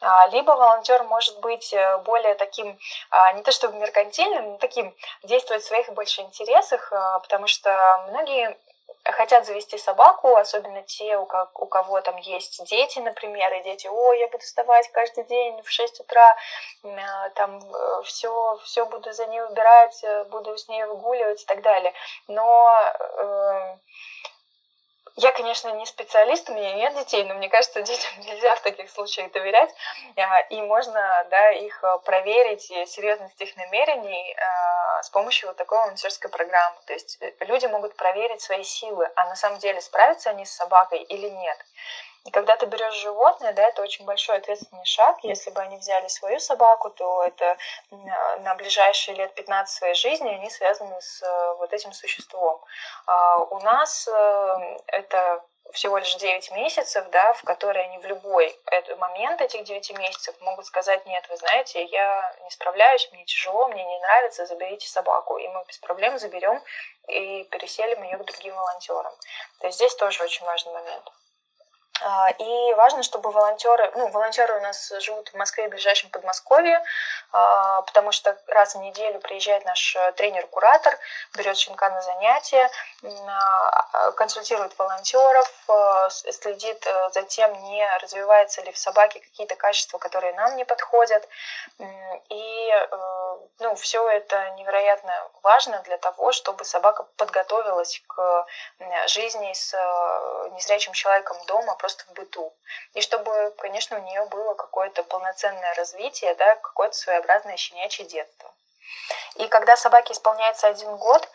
[0.01, 2.77] А, либо волонтер может быть э, более таким,
[3.09, 8.57] а, не то чтобы меркантильным, но таким, действовать в своих больше интересах, потому что многие
[9.03, 14.13] хотят завести собаку, особенно те, у, у кого там есть дети, например, и дети, о,
[14.13, 16.35] я буду вставать каждый день в 6 утра,
[16.83, 17.59] а, там
[18.03, 21.93] все, э, все буду за ней убирать, э, буду с ней выгуливать и так далее.
[22.27, 22.69] Но
[23.17, 23.77] э,
[25.15, 28.89] я, конечно, не специалист, у меня нет детей, но мне кажется, детям нельзя в таких
[28.89, 29.73] случаях доверять,
[30.17, 35.77] а, и можно да, их э, проверить, серьезность их намерений а, с помощью вот такой
[35.79, 36.77] волонтерской программы.
[36.87, 40.51] То есть э, люди могут проверить свои силы, а на самом деле справятся они с
[40.51, 41.57] собакой или нет.
[42.25, 45.17] И когда ты берешь животное, да, это очень большой ответственный шаг.
[45.23, 47.57] Если бы они взяли свою собаку, то это
[47.91, 52.63] на ближайшие лет 15 своей жизни они связаны с э, вот этим существом.
[53.07, 58.57] А у нас э, это всего лишь 9 месяцев, да, в которые они в любой
[58.99, 63.83] момент этих 9 месяцев могут сказать, нет, вы знаете, я не справляюсь, мне тяжело, мне
[63.83, 65.37] не нравится, заберите собаку.
[65.37, 66.61] И мы без проблем заберем
[67.07, 69.13] и переселим ее к другим волонтерам.
[69.59, 71.11] То есть здесь тоже очень важный момент.
[72.05, 76.83] А, и важно, чтобы волонтеры, ну, волонтеры у нас живут в Москве и ближайшем Подмосковье,
[77.31, 80.97] а, потому что раз в неделю приезжает наш э, тренер-куратор,
[81.35, 82.69] берет щенка на занятия,
[83.03, 89.97] а, консультирует волонтеров, э, следит э, за тем, не развиваются ли в собаке какие-то качества,
[89.97, 91.27] которые нам не подходят.
[92.29, 92.71] И
[93.59, 98.45] ну, все это невероятно важно для того, чтобы собака подготовилась к
[99.07, 99.73] жизни с
[100.51, 102.53] незрячим человеком дома, просто в быту.
[102.93, 108.53] И чтобы, конечно, у нее было какое-то полноценное развитие, да, какое-то своеобразное щенячье детство.
[109.35, 111.29] И когда собаке исполняется один год,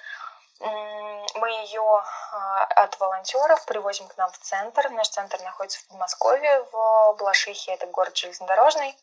[0.61, 4.91] мы ее а, от волонтеров привозим к нам в центр.
[4.91, 8.97] Наш центр находится в Подмосковье, в Балашихе, это город железнодорожный.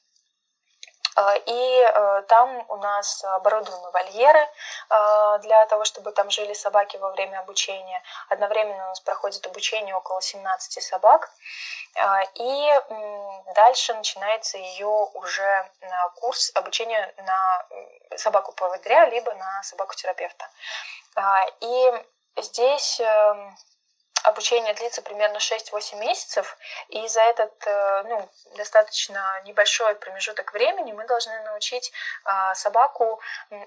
[1.16, 4.50] А, и э, там у нас оборудованы вольеры
[4.90, 8.04] а, для того, чтобы там жили собаки во время обучения.
[8.30, 11.32] Одновременно у нас проходит обучение около 17 собак.
[11.98, 12.70] А, и
[13.56, 15.72] дальше начинается ее уже
[16.16, 20.50] курс обучения на собаку поводыря, либо на собаку-терапевта.
[21.62, 22.04] И
[22.42, 23.56] здесь эм,
[24.28, 26.58] обучение длится примерно 6-8 месяцев,
[26.90, 31.92] и за этот э, ну, достаточно небольшой промежуток времени мы должны научить
[32.24, 33.20] а, собаку,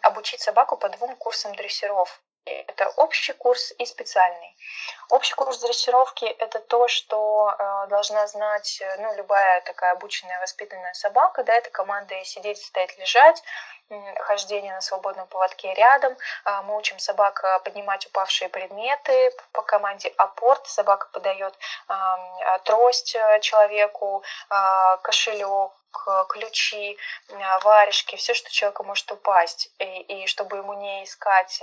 [0.02, 2.27] обучить собаку по двум курсам дрессировки.
[2.66, 4.56] Это общий курс и специальный.
[5.10, 10.94] Общий курс дрессировки– это то, что э, должна знать э, ну, любая такая обученная, воспитанная
[10.94, 11.44] собака.
[11.44, 13.42] Да, это команда сидеть, стоять, лежать,
[14.20, 16.16] хождение на свободном поводке рядом.
[16.44, 20.66] А, мы учим собак а, поднимать упавшие предметы по команде апорт.
[20.66, 21.54] Собака подает
[21.88, 24.22] а, трость человеку,
[25.02, 25.72] кошелек,
[26.28, 26.98] ключи,
[27.62, 29.70] варежки, все, что человеку может упасть.
[29.78, 31.62] И, и чтобы ему не искать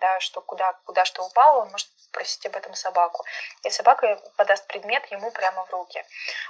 [0.00, 3.24] да, что куда, куда что упало, он может просить об этом собаку.
[3.62, 6.04] И собака подаст предмет ему прямо в руки.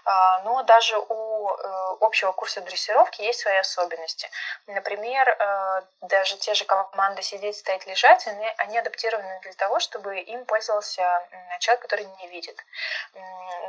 [0.04, 4.30] А, но даже у э, общего курса дрессировки есть свои особенности.
[4.66, 10.18] Например, э, даже те же команды сидеть, стоять, лежать, они, они адаптированы для того, чтобы
[10.18, 11.22] им пользовался
[11.60, 12.56] человек, который не видит.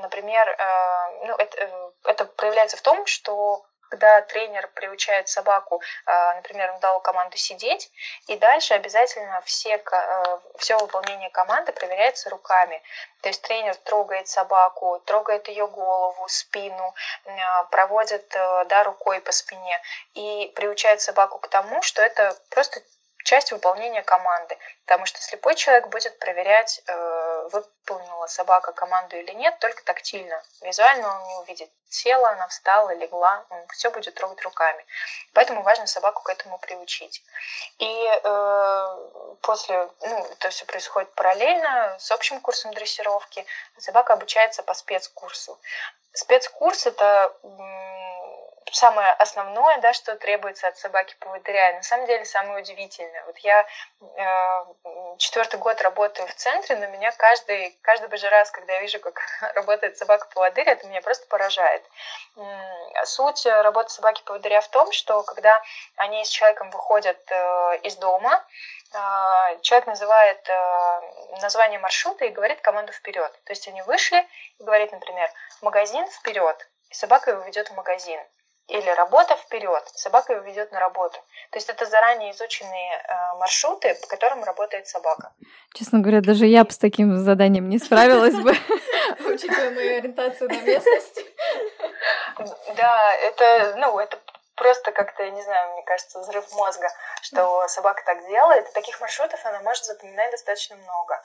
[0.02, 6.72] Например, э, ну, это, это проявляется в том, что когда тренер приучает собаку, а, например,
[6.72, 7.92] он дал команду сидеть,
[8.28, 12.82] и дальше обязательно все, э, все выполнение команды проверяется руками.
[13.22, 19.34] То есть тренер трогает собаку, трогает ее голову, спину, а, проводит э, да, рукой по
[19.34, 19.80] спине
[20.14, 22.82] и приучает собаку к тому, что это просто
[23.32, 24.58] часть выполнения команды.
[24.86, 30.44] Потому что слепой человек будет проверять, э, выполнила собака команду или нет, только тактильно.
[30.62, 34.86] Визуально он не увидит, села она, встала, легла, он все будет трогать руками.
[35.32, 37.24] Поэтому важно собаку к этому приучить.
[37.78, 38.98] И э,
[39.42, 43.46] после, ну, это все происходит параллельно с общим курсом дрессировки.
[43.78, 45.58] Собака обучается по спецкурсу.
[46.12, 47.34] Спецкурс это
[48.72, 51.74] самое основное, да, что требуется от собаки-поводыря.
[51.74, 53.24] На самом деле самое удивительное.
[53.26, 53.66] Вот я
[54.02, 54.66] э,
[55.18, 59.20] четвертый год работаю в центре, но меня каждый, каждый божий раз, когда я вижу, как
[59.56, 61.84] работает собака-поводырь, это меня просто поражает.
[63.04, 65.62] Суть работы собаки-поводыря в том, что когда
[65.96, 68.44] они с человеком выходят э, из дома,
[68.94, 71.02] э, человек называет э,
[71.42, 73.32] название маршрута и говорит команду вперед.
[73.44, 74.26] То есть они вышли
[74.60, 75.30] и говорит, например,
[75.62, 78.22] магазин вперед, и собака его ведет в магазин
[78.72, 81.20] или работа вперед, собака его ведет на работу.
[81.52, 85.32] То есть это заранее изученные э, маршруты, по которым работает собака.
[85.74, 88.52] Честно говоря, даже я бы с таким заданием не справилась бы,
[89.26, 91.26] учитывая мою ориентацию на местность.
[92.78, 94.18] Да, это, ну, это
[94.62, 96.88] просто как-то, я не знаю, мне кажется, взрыв мозга,
[97.24, 98.70] что собака так делает.
[98.70, 101.20] И таких маршрутов она может запоминать достаточно много.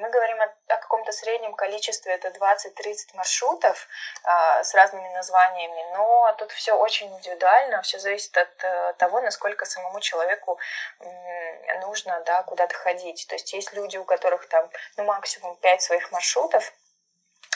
[0.00, 3.86] Мы говорим о, о каком-то среднем количестве, это 20-30 маршрутов
[4.24, 9.66] э, с разными названиями, но тут все очень индивидуально, все зависит от э, того, насколько
[9.66, 10.58] самому человеку
[11.00, 13.26] э, нужно да, куда-то ходить.
[13.28, 16.72] То есть есть люди, у которых там ну, максимум 5 своих маршрутов,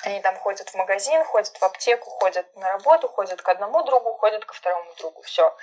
[0.08, 4.12] они там ходят в магазин, ходят в аптеку, ходят на работу, ходят к одному другу,
[4.14, 5.22] ходят ко второму другу.
[5.22, 5.54] Все.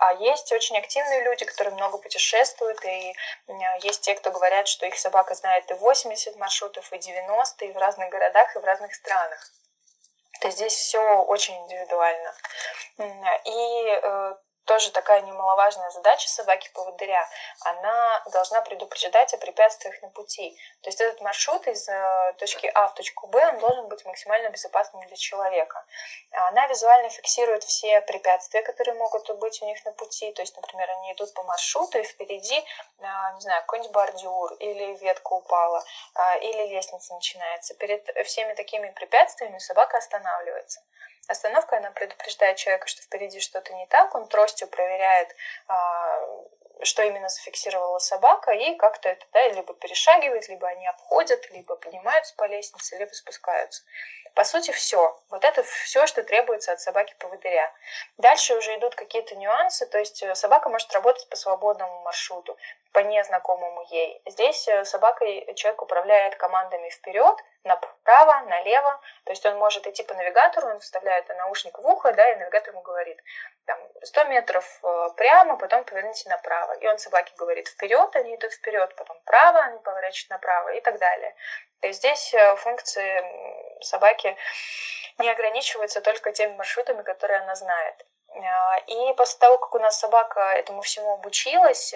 [0.00, 3.14] А есть очень активные люди, которые много путешествуют, и
[3.82, 7.76] есть те, кто говорят, что их собака знает и 80 маршрутов, и 90, и в
[7.76, 9.52] разных городах, и в разных странах.
[10.40, 12.34] То есть здесь все очень индивидуально.
[13.44, 14.34] И э,
[14.68, 17.26] тоже такая немаловажная задача собаки-поводыря.
[17.64, 20.56] Она должна предупреждать о препятствиях на пути.
[20.82, 24.50] То есть этот маршрут из э, точки А в точку Б, он должен быть максимально
[24.50, 25.84] безопасным для человека.
[26.32, 30.32] Она визуально фиксирует все препятствия, которые могут быть у них на пути.
[30.32, 33.02] То есть, например, они идут по маршруту, и впереди, э,
[33.34, 35.82] не знаю, какой-нибудь бордюр, или ветка упала,
[36.14, 37.74] э, или лестница начинается.
[37.74, 40.82] Перед всеми такими препятствиями собака останавливается.
[41.28, 45.34] Остановка, она предупреждает человека, что впереди что-то не так, он тростью проверяет,
[45.68, 46.20] а,
[46.82, 52.34] что именно зафиксировала собака, и как-то это, да, либо перешагивает, либо они обходят, либо поднимаются
[52.36, 53.82] по лестнице, либо спускаются.
[54.34, 55.18] По сути, все.
[55.30, 57.72] Вот это все, что требуется от собаки-поводыря.
[58.18, 62.56] Дальше уже идут какие-то нюансы, то есть э, собака может работать по свободному маршруту,
[62.92, 64.22] по незнакомому ей.
[64.26, 69.00] Здесь э, собакой человек управляет командами вперед, направо, налево.
[69.24, 72.70] То есть он может идти по навигатору, он вставляет наушник в ухо, да, и навигатор
[72.72, 73.18] ему говорит,
[73.66, 76.72] там, 100 метров э, прямо, потом поверните направо.
[76.74, 80.98] И он собаке говорит вперед, они идут вперед, потом право, они поворачивают направо и так
[80.98, 81.34] далее.
[81.80, 84.36] То есть здесь э, функции собаки
[85.18, 88.06] не ограничиваются только теми маршрутами, которые она знает.
[88.30, 91.94] А, и после того, как у нас собака этому всему обучилась,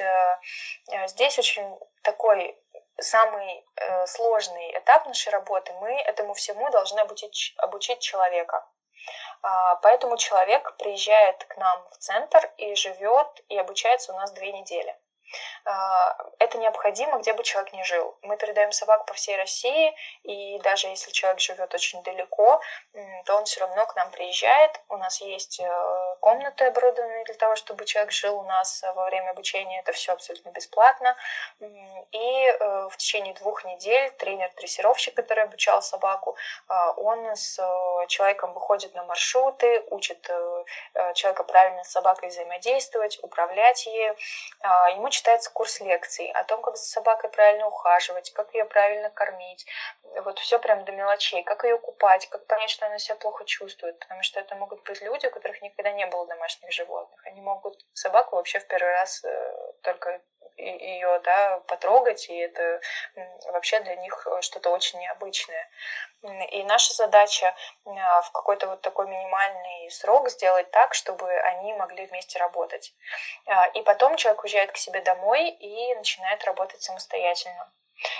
[1.06, 2.58] здесь очень такой
[3.00, 8.66] самый э, сложный этап нашей работы, мы этому всему должны обучить, обучить человека.
[9.42, 14.52] А, поэтому человек приезжает к нам в центр и живет и обучается у нас две
[14.52, 14.96] недели.
[15.64, 18.16] А, это необходимо, где бы человек ни жил.
[18.22, 22.60] Мы передаем собак по всей России, и даже если человек живет очень далеко,
[23.24, 24.80] то он все равно к нам приезжает.
[24.88, 29.30] У нас есть э, комнаты оборудованные для того, чтобы человек жил у нас во время
[29.30, 29.80] обучения.
[29.80, 31.16] Это все абсолютно бесплатно.
[31.60, 36.36] И э, в течение двух недель тренер-дрессировщик, который обучал собаку,
[36.68, 40.30] а, он с э, человеком выходит на маршруты, учит
[41.14, 44.16] человека правильно с собакой взаимодействовать, управлять ею.
[44.60, 49.08] А, ему читается курс лекций о том, как за собакой правильно ухаживать, как ее правильно
[49.08, 49.64] кормить.
[50.24, 51.42] Вот все прям до мелочей.
[51.42, 53.98] Как ее купать, как понять, что она себя плохо чувствует.
[53.98, 57.20] Потому что это могут быть люди, у которых никогда не было домашних животных.
[57.26, 60.20] Они могут собаку вообще в первый раз э, только
[60.56, 62.80] ее да, потрогать, и это
[63.46, 65.68] вообще для них что-то очень необычное.
[66.50, 67.54] И наша задача
[67.84, 72.94] в какой-то вот такой минимальный срок сделать так, чтобы они могли вместе работать.
[73.46, 77.72] А, и потом человек уезжает к себе домой и начинает работать самостоятельно.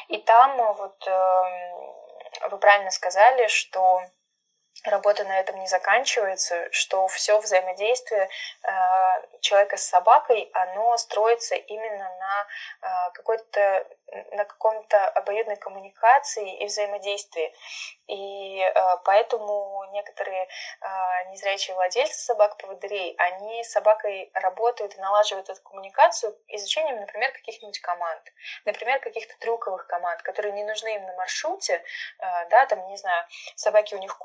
[0.09, 4.03] И там вот эм, вы правильно сказали, что
[4.85, 8.29] работа на этом не заканчивается, что все взаимодействие
[8.63, 8.69] э,
[9.41, 12.47] человека с собакой, оно строится именно на
[12.83, 13.87] э, какой-то
[14.33, 17.55] на каком-то обоюдной коммуникации и взаимодействии.
[18.09, 18.73] И э,
[19.05, 27.01] поэтому некоторые э, незрячие владельцы собак-поводырей, они с собакой работают и налаживают эту коммуникацию изучением,
[27.01, 28.23] например, каких-нибудь команд.
[28.67, 31.83] Например, каких-то трюковых команд, которые не нужны им на маршруте.
[32.19, 33.25] Э, да, там, не знаю,
[33.57, 34.19] собаки у них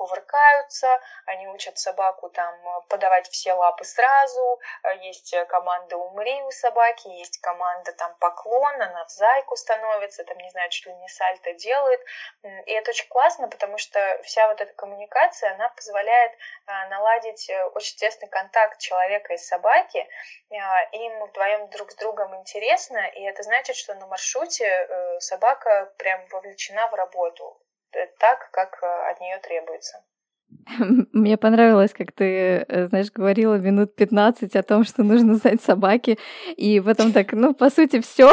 [0.47, 2.55] кувыркаются, они учат собаку там
[2.89, 9.05] подавать все лапы сразу, э, есть команда «умри» у собаки, есть команда там «поклон», она
[9.05, 12.01] в зайку становится, там, не знаю, чуть ли не сальто делает.
[12.65, 16.31] И это очень классно, потому что вся вот эта коммуникация, она позволяет
[16.89, 20.07] наладить э, очень тесный контакт человека и собаки.
[20.91, 26.25] Им вдвоем друг с другом интересно, и это значит, что на маршруте э, собака прям
[26.27, 27.61] вовлечена в работу
[27.93, 30.03] э, так, как от нее требуется.
[31.13, 36.17] Мне понравилось, как ты, э, знаешь, говорила минут 15 о том, что нужно знать собаки,
[36.55, 38.31] и потом так, ну, по сути, все.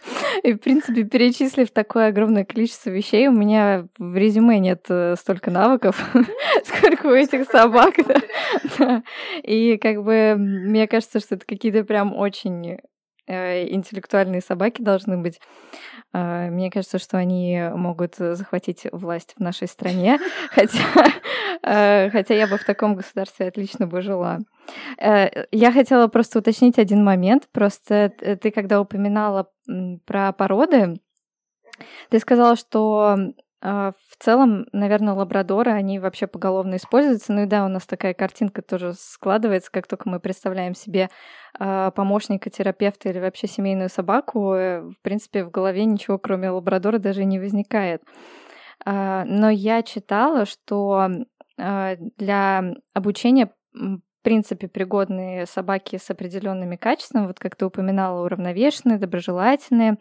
[0.42, 5.50] И, в принципе, перечислив такое огромное количество вещей, у меня в резюме нет э, столько
[5.50, 6.04] навыков,
[6.64, 7.94] сколько у этих собак.
[9.42, 12.78] И как бы мне кажется, что это какие-то прям очень
[13.26, 15.40] интеллектуальные собаки должны быть.
[16.12, 20.18] А, мне кажется, что они могут захватить власть в нашей стране,
[20.50, 20.78] хотя,
[21.62, 24.38] э, хотя я бы в таком государстве отлично бы жила.
[25.00, 27.48] Э, я хотела просто уточнить один момент.
[27.52, 29.50] Просто ты, когда упоминала
[30.04, 31.00] про породы,
[32.10, 33.16] ты сказала, что
[33.66, 37.32] в целом, наверное, лабрадоры, они вообще поголовно используются.
[37.32, 41.10] Ну и да, у нас такая картинка тоже складывается, как только мы представляем себе
[41.58, 46.98] а, помощника, терапевта или вообще семейную собаку, э, в принципе, в голове ничего, кроме лабрадора,
[46.98, 48.02] даже не возникает.
[48.84, 51.08] А, но я читала, что
[51.58, 59.96] для обучения в принципе, пригодные собаки с определенными качествами, вот как ты упоминала, уравновешенные, доброжелательные,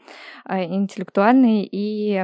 [0.45, 2.21] интеллектуальные и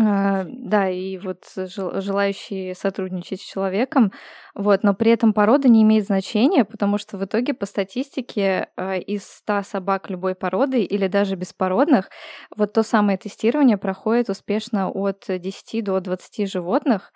[0.00, 4.12] а, да, и вот желающие сотрудничать с человеком,
[4.54, 8.96] вот, но при этом порода не имеет значения, потому что в итоге по статистике а,
[8.96, 12.10] из 100 собак любой породы или даже беспородных,
[12.56, 17.12] вот то самое тестирование проходит успешно от 10 до 20 животных,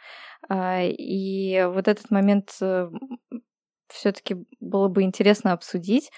[0.49, 2.89] а, и вот этот момент э,
[3.89, 6.11] все-таки было бы интересно обсудить,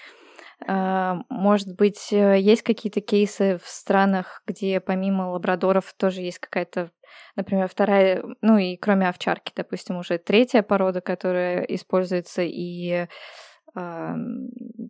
[0.67, 6.91] может быть, э, есть какие-то кейсы в странах, где помимо лабрадоров тоже есть какая-то,
[7.35, 13.07] например, вторая, ну и кроме овчарки, допустим, уже третья порода, которая используется и
[13.75, 14.15] э,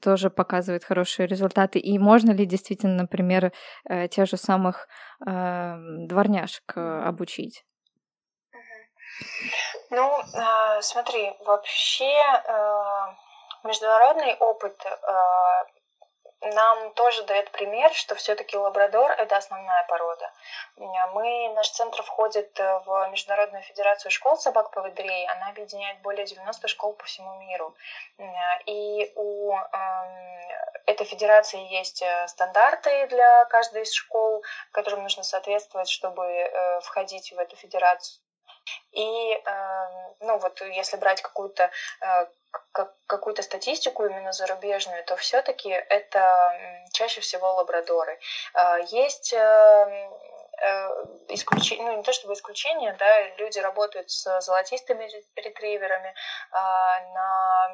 [0.01, 1.79] тоже показывает хорошие результаты.
[1.79, 3.51] И можно ли действительно, например,
[3.89, 4.87] э, тех же самых
[5.25, 7.65] э, дворняжек обучить?
[9.89, 12.11] Ну, э, смотри, вообще
[13.65, 15.65] Международный опыт э,
[16.41, 20.31] нам тоже дает пример, что все-таки лабрадор– это основная порода.
[20.77, 25.27] Мы, наш центр входит в Международную федерацию школ собак-поводырей.
[25.27, 27.75] Она объединяет более 90 школ по всему миру.
[28.65, 30.35] И у эм,
[30.85, 37.31] этой федерации есть э, стандарты для каждой из школ, которым нужно соответствовать, чтобы э, входить
[37.31, 38.24] в эту федерацию.
[38.91, 41.69] И, эм, ну вот, если брать какую-то
[43.07, 46.53] какую-то статистику именно зарубежную, то все-таки это
[46.93, 48.17] чаще всего лабрадоры.
[48.53, 50.13] А, есть эм,
[50.61, 50.89] э,
[51.29, 56.13] исключение, ну не то чтобы исключение, да, люди работают с золотистыми ретриверами
[56.51, 57.67] на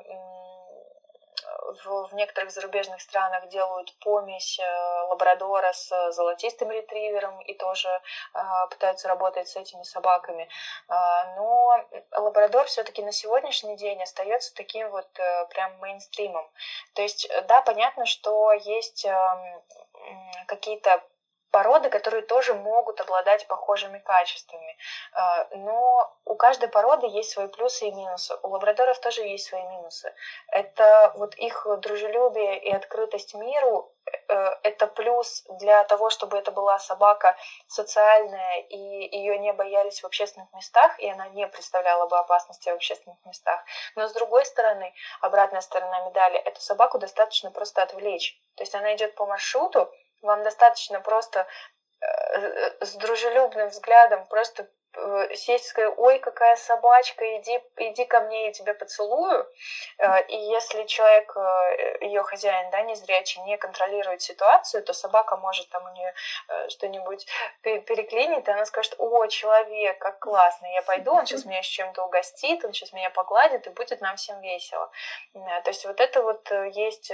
[1.83, 7.89] в, в некоторых зарубежных странах делают помесь э, лабрадора с золотистым ретривером и тоже
[8.33, 8.39] э,
[8.69, 10.49] пытаются работать с этими собаками.
[10.89, 10.93] Э,
[11.35, 16.49] но лабрадор все-таки на сегодняшний день остается таким вот э, прям мейнстримом.
[16.93, 19.61] То есть, да, понятно, что есть э,
[20.47, 21.03] какие-то
[21.51, 24.77] породы, которые тоже могут обладать похожими качествами.
[25.13, 28.35] А, но у каждой породы есть свои плюсы и минусы.
[28.41, 30.13] У лабрадоров тоже есть свои минусы.
[30.47, 33.93] Это вот их дружелюбие и открытость миру,
[34.29, 34.33] э,
[34.63, 37.35] это плюс для того, чтобы это была собака
[37.67, 42.73] социальная, и ее не боялись в общественных местах, и она не представляла бы опасности в
[42.73, 43.61] общественных местах.
[43.95, 48.39] Но с другой стороны, обратная сторона медали, эту собаку достаточно просто отвлечь.
[48.55, 49.91] То есть она идет по маршруту,
[50.21, 51.47] вам достаточно просто
[51.99, 58.51] э, с дружелюбным взглядом просто Э, сказать, ой, какая собачка, иди, иди ко мне, я
[58.51, 59.47] тебя поцелую.
[59.97, 65.69] Э, и если человек, э, ее хозяин, да, незрячий, не контролирует ситуацию, то собака может
[65.69, 66.13] там у нее
[66.69, 67.25] что-нибудь
[67.61, 72.03] переклинить, и она скажет, о, человек, как классно, я пойду, он сейчас меня с чем-то
[72.03, 74.91] угостит, он сейчас меня погладит, и будет нам всем весело.
[75.33, 77.11] То есть вот это вот есть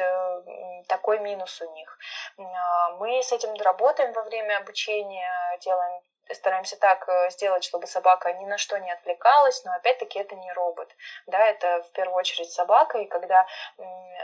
[0.87, 1.97] такой минус у них.
[2.37, 6.01] Мы с этим работаем во время обучения, делаем
[6.33, 10.51] стараемся так э, сделать, чтобы собака ни на что не отвлекалась, но опять-таки это не
[10.53, 10.89] робот.
[11.27, 13.45] Да, это в первую очередь собака, и когда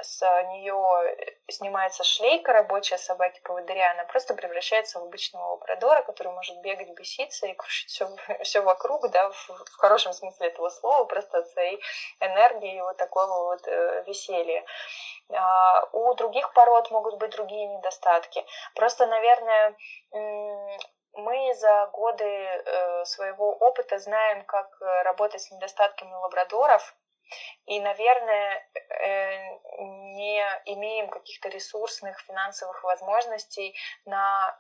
[0.01, 1.18] с нее
[1.49, 7.47] снимается шлейка рабочая собаки поводыря, она просто превращается в обычного лабрадора, который может бегать, беситься
[7.47, 8.10] и крушить все,
[8.43, 11.82] все вокруг, да, в, в хорошем смысле этого слова, просто от своей
[12.20, 14.66] энергии и вот такого вот э, веселья.
[15.30, 18.45] А, у других пород могут быть другие недостатки.
[18.76, 19.76] Просто, наверное,
[21.14, 26.95] мы за годы э, своего опыта знаем, как э, работать с недостатками лабрадоров,
[27.66, 34.59] и, наверное, э, не имеем каких-то ресурсных финансовых возможностей на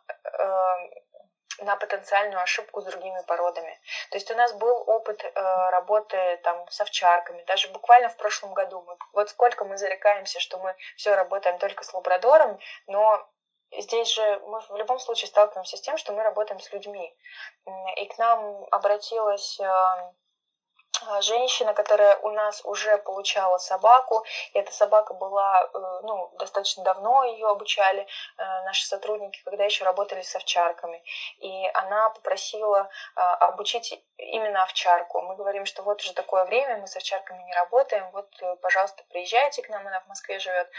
[1.59, 3.79] на потенциальную ошибку с другими породами.
[4.09, 8.81] То есть у нас был опыт работы там с овчарками, даже буквально в прошлом году.
[8.81, 13.29] Мы, вот сколько мы зарекаемся, что мы все работаем только с лабрадором, но
[13.81, 17.15] здесь же мы в любом случае сталкиваемся с тем, что мы работаем с людьми.
[17.97, 20.15] И к нам обратилась эм,
[21.07, 24.23] а, женщина, которая у нас уже получала собаку.
[24.53, 29.85] И эта собака была, э, ну, достаточно давно ее обучали э, наши сотрудники, когда еще
[29.85, 31.03] работали с овчарками.
[31.39, 35.21] И она попросила обучить именно овчарку.
[35.21, 39.03] Мы говорим, что вот уже такое время, мы с овчарками не работаем, вот, э, пожалуйста,
[39.09, 40.69] приезжайте к нам, она в Москве живет,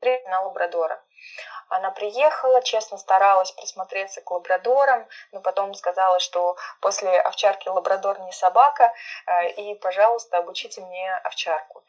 [0.00, 1.02] на лабрадора.
[1.68, 8.32] Она приехала, честно старалась присмотреться к лабрадорам, но потом сказала, что после овчарки лабрадор не
[8.32, 8.92] собака,
[9.26, 11.82] э, и, пожалуйста, обучите мне овчарку.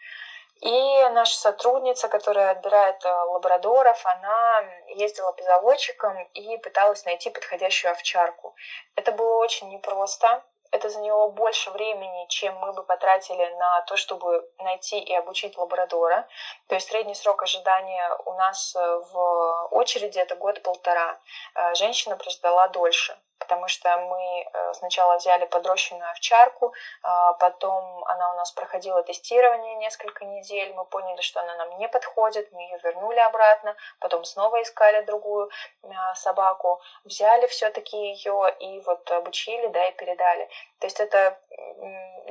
[0.62, 7.92] И наша сотрудница, которая отбирает э, лабрадоров, она ездила по заводчикам и пыталась найти подходящую
[7.92, 8.56] овчарку.
[8.96, 14.50] Это было очень непросто, это заняло больше времени, чем мы бы потратили на то, чтобы
[14.60, 16.28] найти и обучить лабрадора.
[16.68, 21.20] То есть средний срок ожидания у нас э, в очереди это год-полтора.
[21.56, 26.74] Э, женщина прождала дольше потому что мы э, сначала взяли подрощенную овчарку,
[27.04, 31.88] а потом она у нас проходила тестирование несколько недель, мы поняли, что она нам не
[31.88, 35.52] подходит, мы ее вернули обратно, потом снова искали другую
[35.84, 40.50] а, собаку, взяли все-таки ее и вот обучили, да, и передали.
[40.80, 41.40] То есть это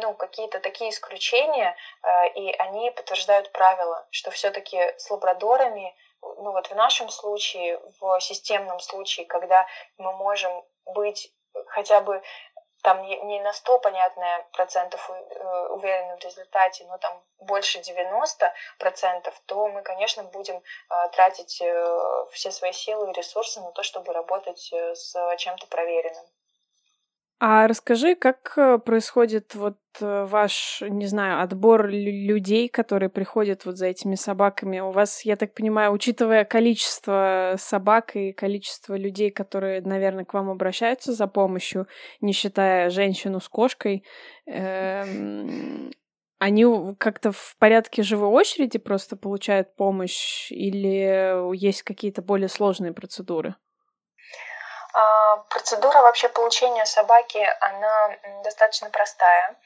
[0.02, 5.94] ну, какие-то такие исключения, э, и они подтверждают правило, что все-таки с лабрадорами
[6.38, 9.66] ну вот в нашем случае, в системном случае, когда
[9.98, 11.32] мы можем быть
[11.66, 12.22] хотя бы
[12.84, 19.34] там не на 100, понятно, процентов э, уверены в результате, но там больше 90 процентов,
[19.46, 24.12] то мы, конечно, будем э, тратить э, все свои силы и ресурсы на то, чтобы
[24.12, 26.26] работать с чем-то проверенным.
[27.40, 33.76] А расскажи, как э, происходит вот э, ваш, не знаю, отбор людей, которые приходят вот
[33.76, 34.80] за этими собаками?
[34.80, 40.48] У вас, я так понимаю, учитывая количество собак и количество людей, которые, наверное, к вам
[40.48, 41.86] обращаются за помощью,
[42.20, 44.04] не считая женщину с кошкой,
[44.46, 45.90] эм,
[46.38, 46.64] они
[46.98, 53.54] как-то в порядке живой очереди просто получают помощь или есть какие-то более сложные процедуры?
[54.94, 59.56] А, процедура вообще получения собаки, она достаточно простая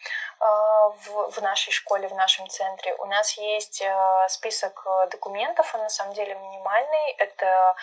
[0.40, 2.94] а, в, нашей школе, в нашем центре.
[2.94, 7.12] У нас есть а, список документов, он на самом деле минимальный.
[7.18, 7.76] Это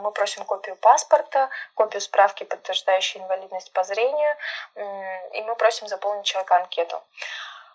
[0.00, 4.36] мы просим копию паспорта, копию справки, подтверждающей инвалидность по зрению,
[5.32, 7.02] и мы просим заполнить человека анкету.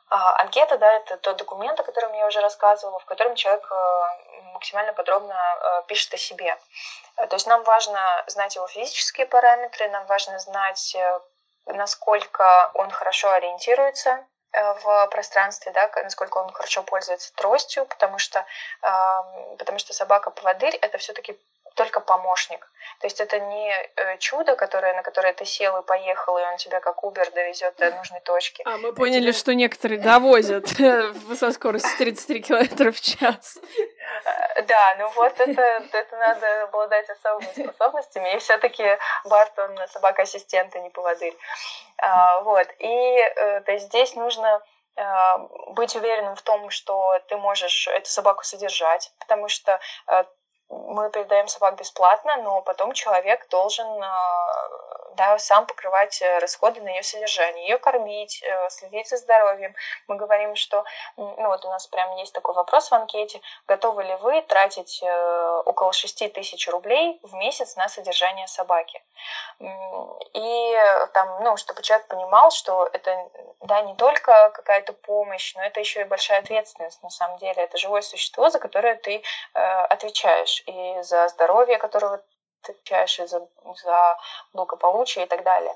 [0.10, 4.44] А, анкета, да, это тот документ, о котором я уже рассказывала, в котором человек э,
[4.54, 6.58] максимально подробно э, пишет о себе.
[7.18, 10.96] Э, то есть нам важно знать его физические параметры, нам важно знать,
[11.66, 18.46] насколько он хорошо ориентируется в пространстве, да, насколько он хорошо пользуется тростью, потому что,
[19.58, 21.38] потому что собака-поводырь— это все-таки
[21.78, 22.70] только помощник.
[23.00, 26.58] То есть это не э, чудо, которое, на которое ты сел и поехал, и он
[26.58, 28.64] тебя как Uber довезет до нужной точки.
[28.66, 30.68] А мы поняли, что некоторые довозят
[31.38, 33.60] со скоростью 33 км в час.
[34.26, 35.62] Э, да, ну вот это,
[35.92, 41.38] это надо обладать особыми способностями, и все таки Барт, он собака-ассистент, а не поводырь.
[42.00, 44.62] А, вот, и э, то есть здесь нужно
[45.76, 49.80] быть уверенным в том, что ты можешь эту собаку содержать, потому что
[50.70, 56.90] мы передаем собак бесплатно, но потом человек должен а, да, сам покрывать э, расходы на
[56.90, 59.76] ее содержание, ее кормить, э, следить за здоровьем.
[60.08, 60.84] Мы говорим, что,
[61.18, 65.04] ну вот у нас прям есть такой вопрос в анкете, готовы ли вы тратить
[65.66, 69.02] около 6 тысяч рублей в месяц на содержание собаки.
[69.60, 70.76] И
[71.14, 73.30] там, ну, чтобы человек понимал, что это,
[73.62, 77.64] да, не только какая-то помощь, но это еще и большая ответственность на самом деле.
[77.64, 82.22] Это живое существо, за которое ты отвечаешь и за здоровье, которого
[82.70, 83.48] отвечаешь и за,
[83.84, 84.18] за
[84.54, 85.76] благополучие и так далее.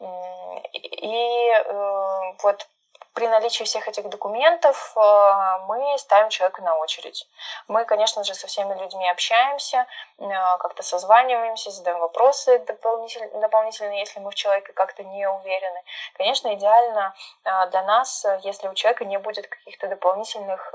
[0.00, 2.66] И э, вот
[3.14, 5.00] при наличии всех этих документов э,
[5.66, 7.28] мы ставим человека на очередь.
[7.66, 9.86] Мы, конечно же, со всеми людьми общаемся,
[10.18, 10.24] э,
[10.58, 15.82] как-то созваниваемся, задаем вопросы дополнительно, если мы в человеке как-то не уверены.
[16.14, 20.72] Конечно, идеально э, для нас, если у человека не будет каких-то дополнительных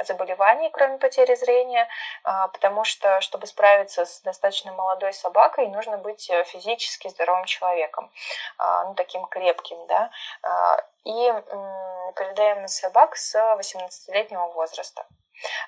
[0.00, 1.88] заболеваний, кроме потери зрения,
[2.22, 8.10] потому что, чтобы справиться с достаточно молодой собакой, нужно быть физически здоровым человеком,
[8.58, 10.10] ну, таким крепким, да,
[11.08, 11.32] и
[12.16, 15.06] передаем собак с 18-летнего возраста.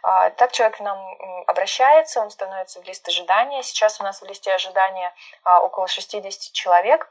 [0.03, 0.99] А, так человек к нам
[1.47, 3.63] обращается, он становится в лист ожидания.
[3.63, 5.15] Сейчас у нас в листе ожидания
[5.45, 7.11] а, около 60 человек.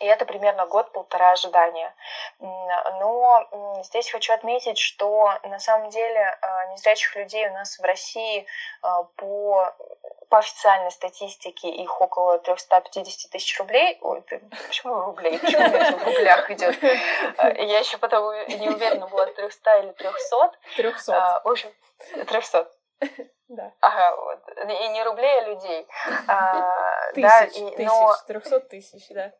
[0.00, 1.94] И это примерно год-полтора ожидания.
[2.40, 3.48] Но
[3.82, 8.46] здесь хочу отметить, что на самом деле а, незрячих людей у нас в России
[9.16, 9.74] по
[10.28, 13.98] по официальной статистике их около 350 тысяч рублей.
[14.02, 15.38] Ой, ты, почему рублей?
[15.38, 16.82] Почему это в рублях идет?
[16.82, 20.52] Я еще потом не уверена была, 300 или 300.
[20.76, 21.16] 300.
[21.16, 21.70] А, в общем,
[22.26, 22.70] 300.
[23.48, 23.72] Да.
[23.80, 24.40] Ага, вот.
[24.58, 25.88] И не рублей, а людей.
[26.26, 28.14] А, тысяч, да, и, тысяч, но...
[28.26, 29.32] 300 тысяч, да.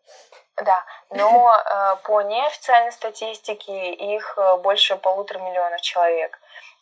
[0.57, 6.41] Да, но э, по неофициальной статистике их э, больше полутора миллионов человек.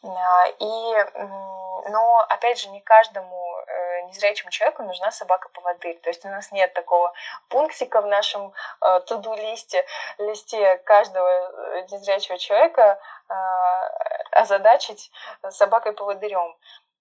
[0.08, 5.98] А, и, но, опять же, не каждому э, незрячему человеку нужна собака-поводырь.
[6.00, 7.12] То есть у нас нет такого
[7.48, 9.84] пунктика в нашем э, туду-листе,
[10.18, 12.98] листе каждого э, незрячего человека
[14.30, 15.10] озадачить
[15.50, 16.56] собакой-поводырем.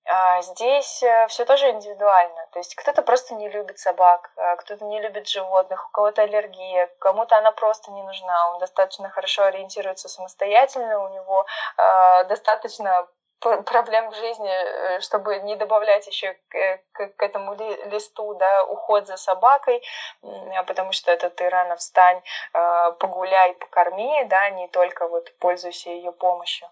[0.08, 2.48] А здесь все тоже индивидуально.
[2.52, 7.38] То есть кто-то просто не любит собак, кто-то не любит животных, у кого-то аллергия, кому-то
[7.38, 8.54] она просто не нужна.
[8.54, 11.46] Он достаточно хорошо ориентируется самостоятельно, у него
[12.30, 13.08] достаточно
[13.66, 19.18] проблем в жизни, э, чтобы не добавлять еще к, к, этому листу, да, уход за
[19.18, 19.84] собакой,
[20.66, 22.22] потому что это ты рано встань,
[23.00, 26.68] погуляй, покорми, да, не только вот пользуйся ее помощью.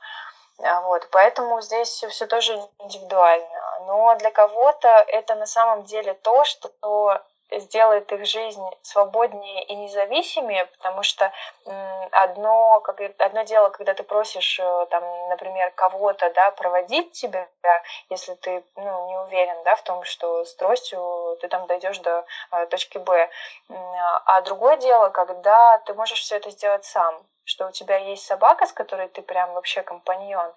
[0.60, 3.80] А, вот, поэтому здесь все, тоже индивидуально.
[3.88, 7.24] Но для кого-то это на самом деле то, что
[7.60, 11.32] сделает их жизнь свободнее и независимее, потому что
[12.12, 17.47] одно, как, одно дело, когда ты просишь, э, там, например, кого-то да, проводить тебя,
[18.10, 22.26] если ты ну, не уверен да, в том, что с тростью ты там дойдешь до
[22.51, 23.30] э, точки Б.
[24.26, 28.66] А другое дело, когда ты можешь все это сделать сам что у тебя есть собака,
[28.66, 30.54] с которой ты прям вообще компаньон,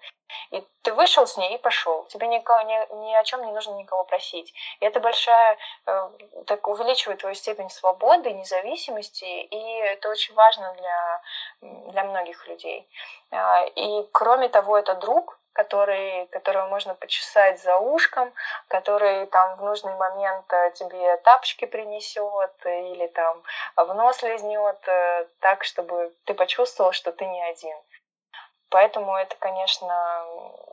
[0.51, 2.05] и ты вышел с ней и пошел.
[2.05, 4.53] Тебе никого, ни, ни о чем не нужно никого просить.
[4.79, 6.09] И это большая, э,
[6.45, 11.21] так увеличивает твою степень свободы, независимости, и это очень важно для,
[11.91, 12.87] для многих людей.
[13.31, 18.31] Э, и кроме того, это друг, который, которого можно почесать за ушком,
[18.67, 23.41] который там в нужный момент э, тебе тапочки принесет или там
[23.75, 27.75] в нос лизнет э, так, чтобы ты почувствовал, что ты не один.
[28.69, 30.25] Поэтому это, конечно,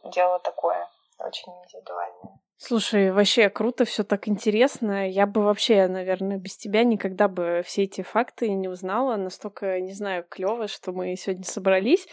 [0.04, 0.86] дело такое
[1.18, 2.38] очень индивидуальное.
[2.56, 5.08] Слушай, вообще круто, все так интересно.
[5.08, 9.16] Я бы вообще, наверное, без тебя никогда бы все эти факты не узнала.
[9.16, 12.06] Настолько, не знаю, клево, что мы сегодня собрались.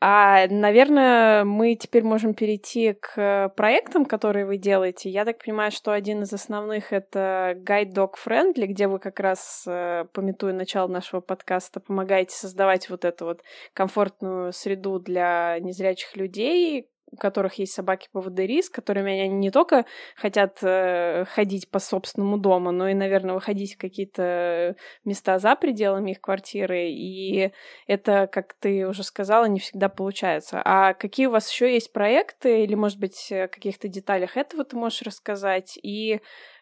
[0.00, 5.10] А, наверное, мы теперь можем перейти к проектам, которые вы делаете.
[5.10, 9.64] Я так понимаю, что один из основных— это Guide Dog Friendly, где вы как раз,
[9.66, 13.42] э, пометуя начало нашего подкаста, помогаете создавать вот эту вот
[13.72, 19.86] комфортную среду для незрячих людей, у которых есть собаки-поводыри, с которыми они не только
[20.16, 26.12] хотят э, ходить по собственному дому, но и, наверное, выходить в какие-то места за пределами
[26.12, 26.88] их квартиры.
[26.90, 27.52] И
[27.86, 30.60] это, как ты уже сказала, не всегда получается.
[30.64, 34.76] А какие у вас еще есть проекты, или, может быть, о каких-то деталях этого ты
[34.76, 35.78] можешь рассказать?
[35.82, 36.20] И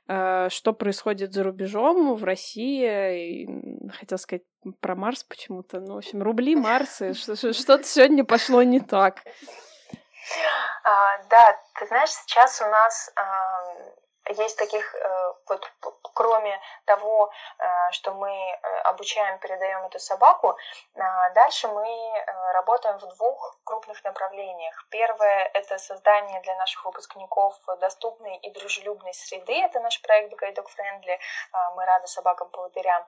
[0.09, 3.49] э, что происходит за рубежом в России?
[3.91, 4.43] Хотел сказать
[4.81, 5.81] про Марс почему-то.
[5.81, 7.15] Ну, в общем, рубли, Марсы.
[7.15, 9.23] Что-то сегодня пошло не так.
[10.85, 13.63] А, да, ты знаешь, сейчас у нас а,
[14.33, 15.73] есть таких э, вот
[16.15, 20.57] кроме того, э, что мы э, обучаем, передаем эту собаку,
[21.35, 24.87] дальше мы работаем в двух крупных направлениях.
[24.91, 29.61] Первое– это создание для наших выпускников доступной и дружелюбной среды.
[29.61, 31.19] Это наш проект Guide Dog Friendly.
[31.75, 33.07] Мы рады собакам-поводырям.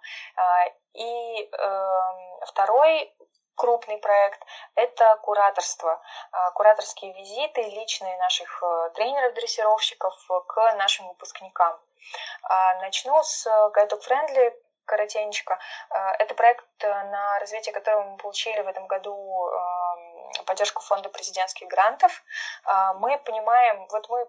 [0.93, 3.15] И эм, второй
[3.59, 4.41] крупный проект–
[4.77, 6.01] это кураторство,
[6.31, 10.15] а, кураторские визиты личные наших э, тренеров-дрессировщиков
[10.47, 11.79] к нашим выпускникам.
[12.43, 14.55] А, начну с Guide Dog Friendly,
[14.87, 15.59] коротенько.
[15.91, 19.13] А, это проект, э, на развитие которого мы получили в этом году
[19.49, 22.23] эм, поддержку фонда президентских грантов.
[22.97, 24.27] Мы понимаем, вот мы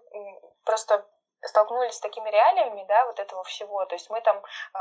[0.64, 1.06] просто
[1.42, 3.84] столкнулись с такими реалиями, да, вот этого всего.
[3.86, 4.78] То есть мы там э,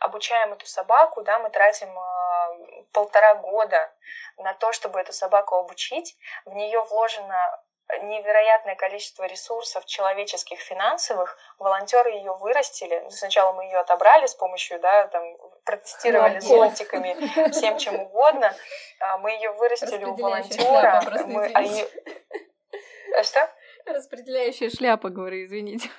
[0.00, 3.92] обучаем эту собаку, да, мы тратим э, полтора года
[4.36, 6.16] на то, чтобы эту собаку обучить.
[6.44, 7.62] В нее вложено
[8.00, 11.36] невероятное количество ресурсов человеческих, финансовых.
[11.58, 13.06] Волонтеры ее вырастили.
[13.10, 15.22] Сначала мы ее отобрали с помощью, да, там,
[15.64, 18.54] протестировали зонтиками, всем чем угодно.
[19.00, 21.02] А мы ее вырастили у волонтера.
[21.26, 23.18] Мы, а.
[23.18, 23.48] А что?
[23.86, 25.90] Распределяющая шляпа, говорю, извините.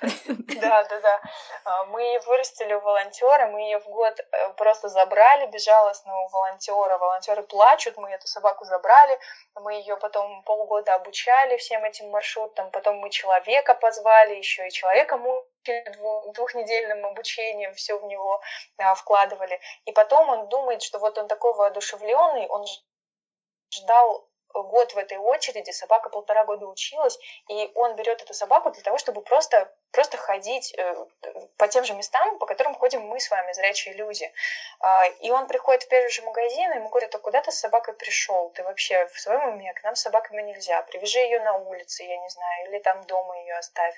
[0.64, 1.20] Да, да, да.
[1.64, 6.96] А, мы вырастили у волонтера, мы ее в год э, просто забрали безжалостно у волонтера.
[6.98, 9.18] Волонтеры плачут, мы эту собаку забрали,
[9.54, 15.18] мы ее потом полгода обучали всем этим маршрутам, потом мы человека позвали, еще и человека
[15.18, 15.44] мучили
[16.32, 18.40] двухнедельным обучением, все в него
[18.78, 19.60] а, вкладывали.
[19.84, 22.64] И потом он думает, что вот он такой воодушевленный, он
[23.74, 24.28] ждал
[24.62, 28.98] год в этой очереди, собака полтора года училась, и он берет эту собаку для того,
[28.98, 31.06] чтобы просто, просто ходить э,
[31.56, 34.32] по тем же местам, по которым ходим мы с вами, зрячие люди.
[34.80, 37.58] А, и он приходит в первый же магазин, и ему говорят, а куда ты с
[37.58, 38.50] собакой пришел?
[38.50, 39.72] Ты вообще в своем уме?
[39.74, 40.82] К нам с собаками нельзя.
[40.82, 43.94] Привяжи ее на улице, я не знаю, или там дома ее оставь.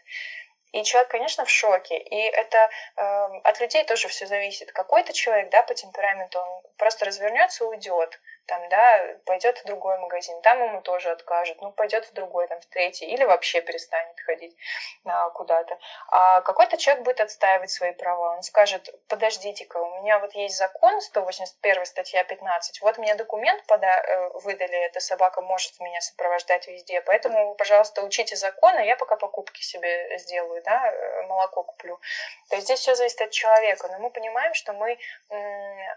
[0.72, 1.96] И человек, конечно, в шоке.
[1.96, 3.02] И это э,
[3.44, 4.72] от людей тоже все зависит.
[4.72, 9.98] Какой-то человек, да, по темпераменту, он просто развернется и уйдет там, да, пойдет в другой
[9.98, 14.18] магазин, там ему тоже откажут, ну, пойдет в другой, там, в третий, или вообще перестанет
[14.20, 14.56] ходить
[15.04, 15.78] а, куда-то.
[16.08, 21.00] А какой-то человек будет отстаивать свои права, он скажет, подождите-ка, у меня вот есть закон,
[21.00, 27.00] 181 статья 15, вот мне документ пода э, выдали, эта собака может меня сопровождать везде,
[27.02, 32.00] поэтому, пожалуйста, учите закон, а я пока покупки себе сделаю, да, э, молоко куплю.
[32.48, 34.98] То есть здесь все зависит от человека, но мы понимаем, что мы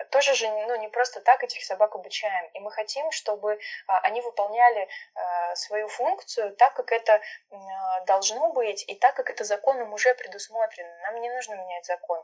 [0.09, 2.51] тоже же, ну, не просто так этих собак обучаем, знаем.
[2.53, 7.21] И мы хотим, чтобы а, они выполняли а, свою функцию так, как это
[7.51, 10.89] а, должно быть, и так, как это законом уже предусмотрено.
[11.03, 12.23] Нам не нужно менять закон.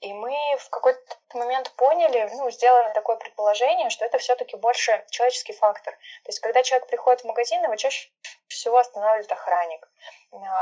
[0.00, 5.52] И мы в какой-то момент поняли, ну, сделали такое предположение, что это все-таки больше человеческий
[5.52, 5.92] фактор.
[5.94, 8.08] То есть, когда человек приходит в магазин, его чаще
[8.48, 9.86] всего останавливает охранник.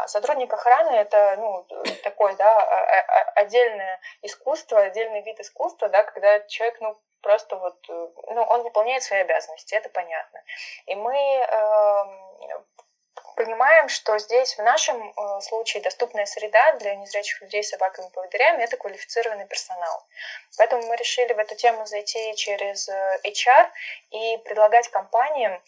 [0.06, 1.66] Сотрудник охраны это ну,
[2.02, 2.60] такое, да,
[3.36, 9.02] отдельное искусство, отдельный вид искусства, да, когда человек ну, просто вот, э, ну, он выполняет
[9.02, 10.42] свои обязанности, это понятно.
[10.86, 12.04] И мы э,
[13.36, 18.76] понимаем, что здесь в нашем э, случае доступная среда для незрячих людей с собаками-поводырями– это
[18.76, 20.06] квалифицированный персонал.
[20.56, 23.70] Поэтому мы решили в эту тему зайти через э, HR
[24.10, 25.62] и предлагать компаниям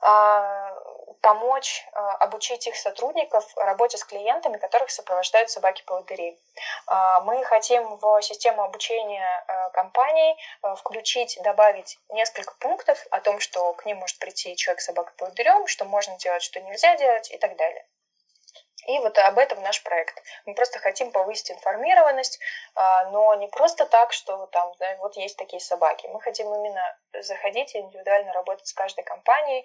[0.00, 0.74] а,
[1.20, 6.38] помочь а, обучить их сотрудников работе с клиентами, которых сопровождают собаки-поводыри.
[6.86, 10.36] А, мы хотим в систему обучения компаний
[10.76, 15.84] включить, добавить несколько пунктов о том, что к ним может прийти человек с собакой-поводырем, что
[15.84, 17.84] можно делать, что нельзя делать и так далее.
[18.86, 20.22] И вот об этом наш проект.
[20.44, 22.38] Мы просто хотим повысить информированность,
[22.74, 26.06] а, но не просто так, что там да, вот есть такие собаки.
[26.06, 29.64] Мы хотим именно заходить и индивидуально работать с каждой компанией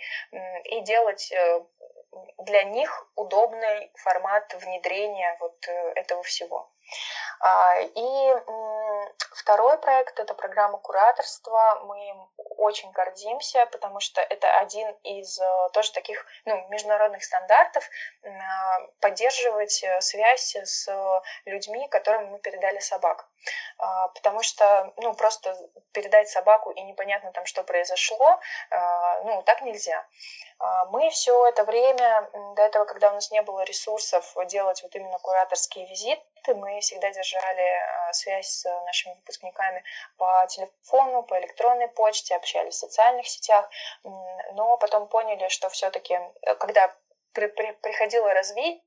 [0.65, 1.61] и делать э,
[2.39, 6.69] для них удобный формат внедрения вот э, этого всего.
[7.39, 8.35] А, и
[9.31, 11.81] второй проект– это программа кураторства.
[11.85, 17.83] Мы им очень гордимся, потому что это один из э, тоже таких ну, международных стандартов
[18.23, 20.87] а, поддерживать э, связь с
[21.45, 23.27] людьми, которым мы передали собак.
[23.79, 25.57] А, потому что ну, просто
[25.93, 28.39] передать собаку и непонятно там, что произошло,
[29.23, 30.05] ну, так нельзя.
[30.91, 35.17] Мы все это время, до этого, когда у нас не было ресурсов делать вот именно
[35.17, 39.83] кураторские визиты, мы всегда держали а, связь с нашими выпускниками
[40.17, 43.69] по телефону, по электронной почте, общались в социальных сетях,
[44.03, 46.93] но потом поняли, что все-таки, э, когда
[47.33, 48.81] при, при, приходило развитие,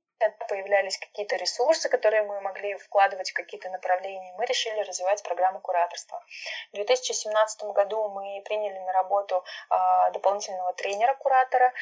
[0.49, 4.35] появлялись какие-то ресурсы, которые мы могли вкладывать в какие-то направления.
[4.39, 6.23] Мы решили развивать программу кураторства.
[6.73, 11.73] В 2017 году мы приняли на работу а, дополнительного тренера-куратора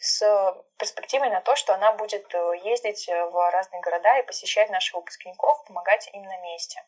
[0.00, 4.94] с перспективой на то, что она будет э, ездить в разные города и посещать наших
[4.94, 6.84] выпускников, помогать им на месте.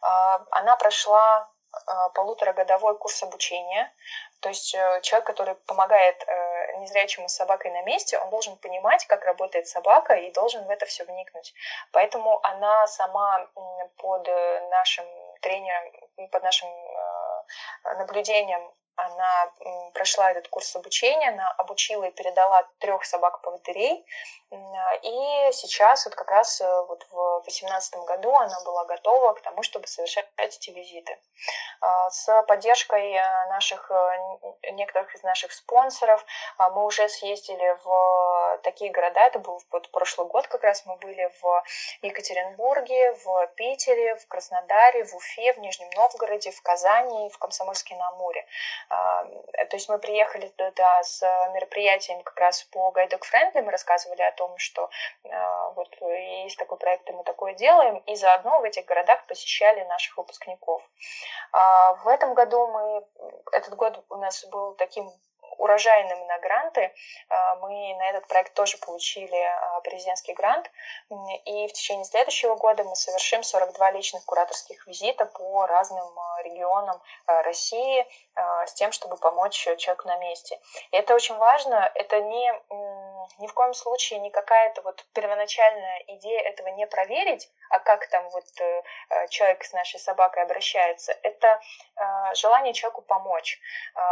[0.00, 1.50] А, она прошла
[1.86, 3.92] а, полуторагодовой курс обучения.
[4.40, 9.06] То есть э, человек, который помогает э, незрячему с собакой на месте, он должен понимать,
[9.06, 11.54] как работает собака и должен в это все вникнуть.
[11.92, 13.48] Поэтому она сама
[13.96, 15.04] под э, нашим
[15.40, 15.92] тренером,
[16.30, 16.68] под нашим
[17.84, 19.52] наблюдением она
[19.92, 24.04] прошла этот курс обучения, она обучила и передала трех собак-поводырей,
[25.02, 29.62] и сейчас вот как раз э, вот в 2018 году она была готова к тому,
[29.62, 31.18] чтобы совершать эти визиты.
[31.80, 36.24] А, с поддержкой э, наших, э, некоторых из наших спонсоров
[36.56, 40.96] а, мы уже съездили в такие города, это был вот прошлый год как раз, мы
[40.96, 41.64] были в
[42.02, 48.44] Екатеринбурге, в Питере, в Краснодаре, в Уфе, в Нижнем Новгороде, в Казани, в Комсомольске-на-Амуре.
[48.88, 51.22] А, то есть мы приехали туда с
[51.52, 54.90] мероприятием как раз по Dog Friendly, мы рассказывали о том, что
[55.30, 59.82] а, вот есть такой проект, и мы такое делаем, и заодно в этих городах посещали
[59.84, 60.82] наших выпускников.
[61.52, 63.04] А, в этом году мы,
[63.52, 65.10] этот год у нас был таким
[65.58, 66.92] урожайным на гранты.
[67.28, 70.70] А, мы на этот проект тоже получили а, президентский грант.
[71.44, 77.00] И в течение следующего года мы совершим 42 личных кураторских визита по разным а, регионам
[77.26, 78.06] России
[78.66, 80.58] с тем, чтобы помочь человеку на месте.
[80.90, 81.90] И это очень важно.
[81.94, 82.52] Это не
[83.38, 88.28] ни в коем случае не какая-то вот первоначальная идея этого не проверить, а как там
[88.30, 91.60] вот э, э, человек с нашей собакой обращается, это
[91.96, 93.60] э, желание человеку помочь.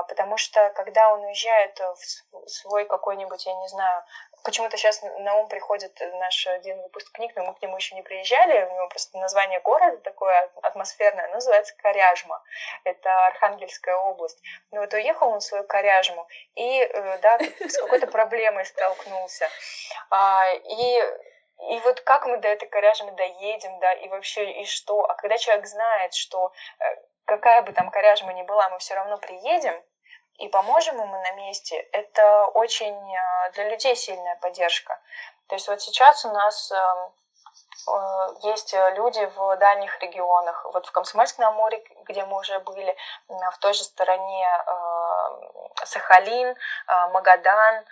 [0.08, 4.02] Потому что когда он уезжает в свой какой-нибудь, я не знаю,
[4.44, 8.64] почему-то сейчас на ум приходит наш один выпускник, но мы к нему еще не приезжали,
[8.64, 12.42] у него просто название города такое атмосферное, называется Коряжма.
[12.84, 14.40] Это Архангельская область.
[14.72, 16.84] Ну вот уехал он в свою Коряжму и,
[17.22, 19.48] да, с какой-то проблемой столкнулся.
[20.10, 21.02] А, и
[21.70, 25.04] и вот как мы до этой коряжмы доедем, да, и вообще, и что?
[25.04, 26.84] А когда человек знает, что э,
[27.24, 29.74] какая бы там коряжма ни была, мы все равно приедем,
[30.38, 35.00] и поможем ему на месте, это очень э, для людей сильная поддержка.
[35.48, 37.12] То есть вот сейчас у нас эм,
[37.88, 40.64] Э, есть люди в дальних регионах.
[40.72, 42.96] Вот в Комсомольск-на-Амуре, где мы уже были,
[43.28, 44.46] в той же стороне
[45.84, 46.54] Сахалин,
[46.86, 47.84] Магадан,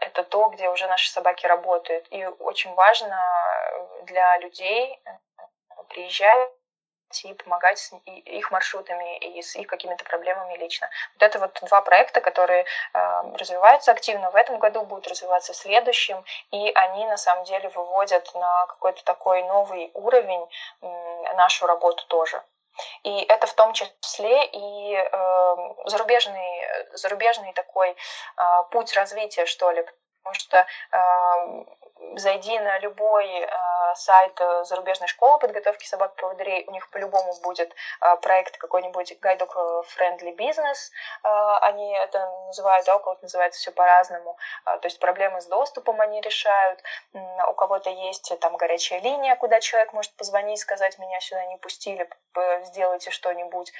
[0.00, 2.06] это то, где уже наши собаки работают.
[2.10, 3.18] И очень важно
[4.04, 5.00] для людей
[5.88, 6.50] приезжать
[7.24, 10.90] и помогать с их маршрутами и с их какими-то проблемами лично.
[11.14, 15.56] Вот это вот два проекта, которые э, развиваются активно в этом году, будут развиваться в
[15.56, 20.48] следующем, и они на самом деле выводят на какой-то такой новый уровень
[20.82, 22.42] э, нашу работу тоже.
[23.02, 25.56] И это в том числе и э,
[25.86, 26.64] зарубежный,
[26.94, 29.84] зарубежный такой э, путь развития, что ли,
[30.22, 31.64] потому что э,
[32.16, 33.48] зайди на любой э,
[33.94, 39.48] сайт э, зарубежной школы подготовки собак-поводырей, у них по-любому будет э, проект какой-нибудь Guide
[39.96, 40.90] Friendly Business,
[41.24, 41.28] э,
[41.62, 44.36] они это называют, да, у кого-то называется все по-разному,
[44.66, 46.82] э, то есть проблемы с доступом они решают,
[47.12, 52.08] у кого-то есть там горячая линия, куда человек может позвонить, сказать, меня сюда не пустили,
[52.64, 53.72] сделайте что-нибудь,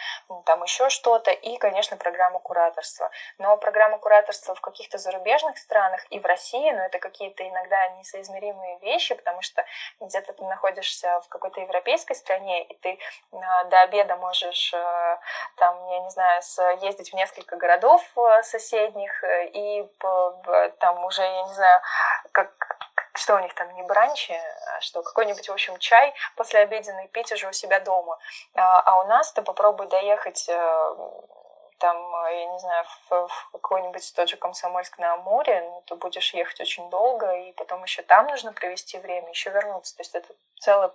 [0.44, 3.10] там еще что-то, и, конечно, программа кураторства.
[3.38, 8.78] Но программа кураторства в каких-то зарубежных странах и в России, но это какие-то иногда несоизмеримые
[8.78, 9.64] вещи, потому что
[10.00, 12.98] где-то ты находишься в какой-то европейской стране, и ты
[13.32, 15.18] а, до обеда можешь э,
[15.56, 19.88] там, я не знаю, съездить в несколько городов э, соседних, э, и
[20.78, 21.80] там уже, я не знаю,
[22.32, 22.50] как
[23.14, 27.32] что у них там не бранчи, а что какой-нибудь, в общем, чай после обеденный пить
[27.32, 28.18] уже у себя дома.
[28.54, 30.50] А, а у нас ты попробуй доехать
[31.78, 31.96] там,
[32.30, 36.60] я не знаю, в, в какой-нибудь тот же Комсомольск на Амуре, ну, ты будешь ехать
[36.60, 39.96] очень долго, и потом еще там нужно провести время, еще вернуться.
[39.96, 40.90] То есть это целая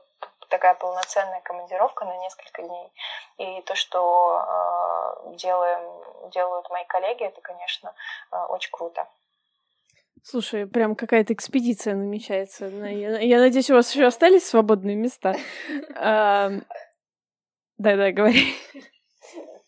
[0.50, 2.92] такая полноценная командировка на несколько дней.
[3.38, 4.44] И то, что
[5.26, 7.94] э, делаем, делают мои коллеги, это, конечно,
[8.32, 9.08] э, очень круто.
[10.24, 12.66] Слушай, прям какая-то экспедиция намечается.
[12.68, 15.36] Я, я надеюсь, у вас еще остались свободные места.
[17.78, 18.54] Да-да, говори.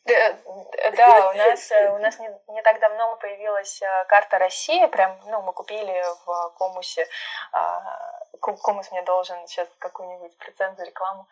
[0.05, 5.17] Да, у нас, э, у нас не, не так давно появилась э, карта России, прям,
[5.27, 7.07] ну, мы купили в Комусе,
[7.53, 11.25] а, Комус мне должен сейчас какую-нибудь процент за рекламу,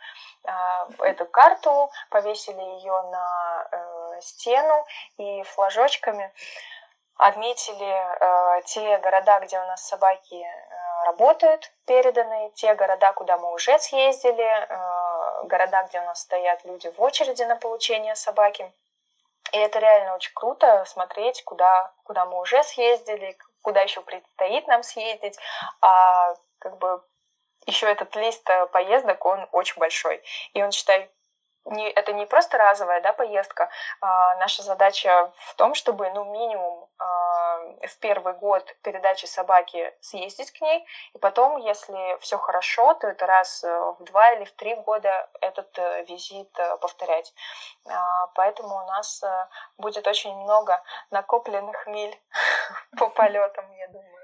[0.46, 4.86] а, эту карту, повесили ее на э, стену
[5.18, 6.32] и флажочками
[7.18, 10.44] отметили те города, где у нас собаки
[11.06, 14.68] работают, переданы, те города, куда мы уже съездили,
[15.44, 18.72] города, где у нас стоят люди в очереди на получение собаки.
[19.52, 24.84] И это реально очень круто смотреть, куда, куда мы уже съездили, куда еще предстоит нам
[24.84, 25.38] съездить.
[25.82, 27.04] А как бы
[27.66, 30.24] еще этот лист поездок, он очень большой.
[30.54, 31.10] И он, считай,
[31.66, 33.70] не, это не просто разовая да, поездка.
[34.00, 37.06] А, наша задача в том, чтобы ну, минимум а,
[37.88, 43.26] в первый год передачи собаки съездить к ней, и потом, если все хорошо, то это
[43.26, 47.34] раз э, в два или в три года этот э, визит э, повторять.
[47.88, 49.24] А, поэтому у нас
[49.78, 52.16] будет очень много накопленных миль
[52.98, 54.22] по полетам, я думаю.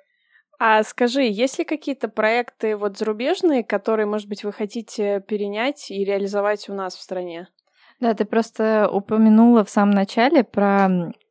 [0.59, 6.03] А скажи, есть ли какие-то проекты вот зарубежные, которые, может быть, вы хотите перенять и
[6.03, 7.47] реализовать у нас в стране?
[7.99, 10.87] Да, ты просто упомянула в самом начале про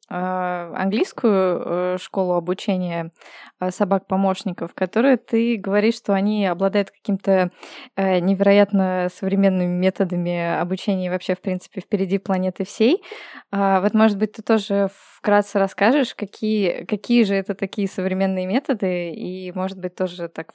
[0.09, 1.63] английскую
[1.95, 3.11] э, школу обучения
[3.59, 7.51] а, собак-помощников, которые ты говоришь, что они обладают каким-то
[7.97, 13.03] э, невероятно современными методами обучения вообще, в принципе, впереди планеты всей.
[13.51, 19.11] А, вот, может быть, ты тоже вкратце расскажешь, какие, какие же это такие современные методы,
[19.11, 20.53] и, может быть, тоже так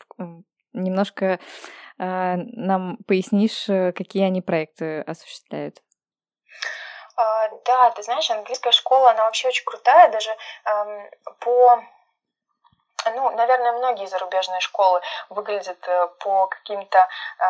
[0.73, 1.39] немножко
[1.97, 5.81] нам пояснишь, э, какие они проекты осуществляют.
[7.21, 11.09] А, да, ты знаешь, английская школа, она вообще очень крутая, даже эм,
[11.39, 11.83] по
[13.05, 17.07] ну, наверное, многие зарубежные школы выглядят э, по каким-то
[17.39, 17.45] э,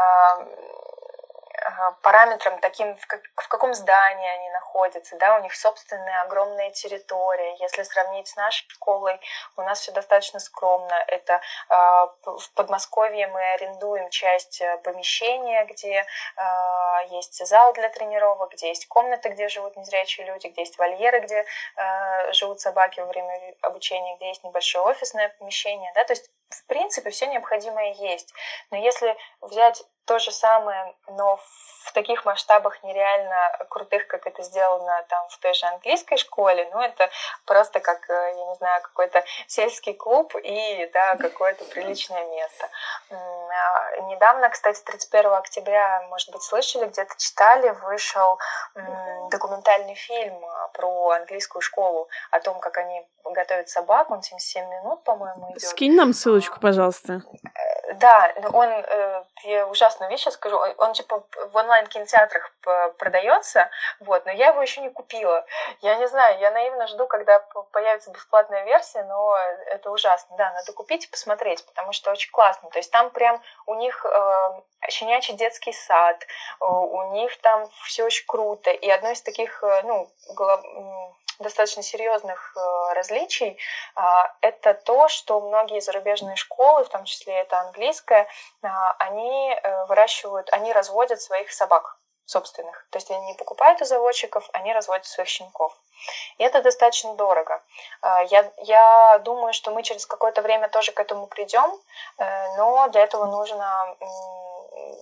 [2.01, 7.55] параметрам таким, в, как, в каком здании они находятся, да, у них собственная огромная территория.
[7.59, 9.19] Если сравнить с нашей школой,
[9.57, 10.95] у нас все достаточно скромно.
[11.07, 11.73] Это э,
[12.25, 18.87] в Подмосковье мы арендуем часть э, помещения, где э, есть зал для тренировок, где есть
[18.87, 21.45] комната, где живут незрячие люди, где есть вольеры, где
[21.75, 26.65] э, живут собаки во время обучения, где есть небольшое офисное помещение, да, то есть в
[26.65, 28.33] принципе все необходимое есть.
[28.71, 31.39] Но если взять то же самое, но
[31.85, 36.81] в таких масштабах нереально крутых, как это сделано там в той же английской школе, ну
[36.81, 37.09] это
[37.45, 42.69] просто как, э, я не знаю, какой-то сельский клуб и да, какое-то приличное место.
[43.09, 48.37] А, недавно, кстати, 31 октября, может быть, слышали, где-то читали, вышел
[49.31, 55.03] документальный фильм а, про английскую школу, о том, как они готовят собак, он 77 минут,
[55.03, 55.61] по-моему, идет.
[55.61, 57.21] Скинь нам ссылочку, пожалуйста.
[57.55, 62.51] Э, да, он, э, я ужасную вещь скажу, он типа в онлайн-кинотеатрах
[62.97, 63.69] продается,
[63.99, 65.45] вот, но я его еще не купила.
[65.81, 67.39] Я не знаю, я наивно жду, когда
[67.71, 69.35] появится бесплатная версия, но
[69.67, 70.35] это ужасно.
[70.37, 72.69] Да, надо купить и посмотреть, потому что очень классно.
[72.69, 78.03] То есть там прям у них э, щенячий детский сад, э, у них там все
[78.03, 78.71] очень круто.
[78.71, 80.61] И одно из таких, э, ну, голов
[81.39, 83.57] достаточно серьезных э, различий,
[83.95, 88.27] а, это то, что многие зарубежные школы, в том числе это английская,
[88.61, 92.00] а, они э, выращивают, они разводят своих собак
[92.31, 92.85] собственных.
[92.89, 95.77] То есть они не покупают у заводчиков, они разводят своих щенков.
[96.39, 97.61] И это достаточно дорого.
[98.01, 101.79] А, я, я думаю, что мы через какое-то время тоже к этому придем,
[102.17, 103.95] э, но для этого нужно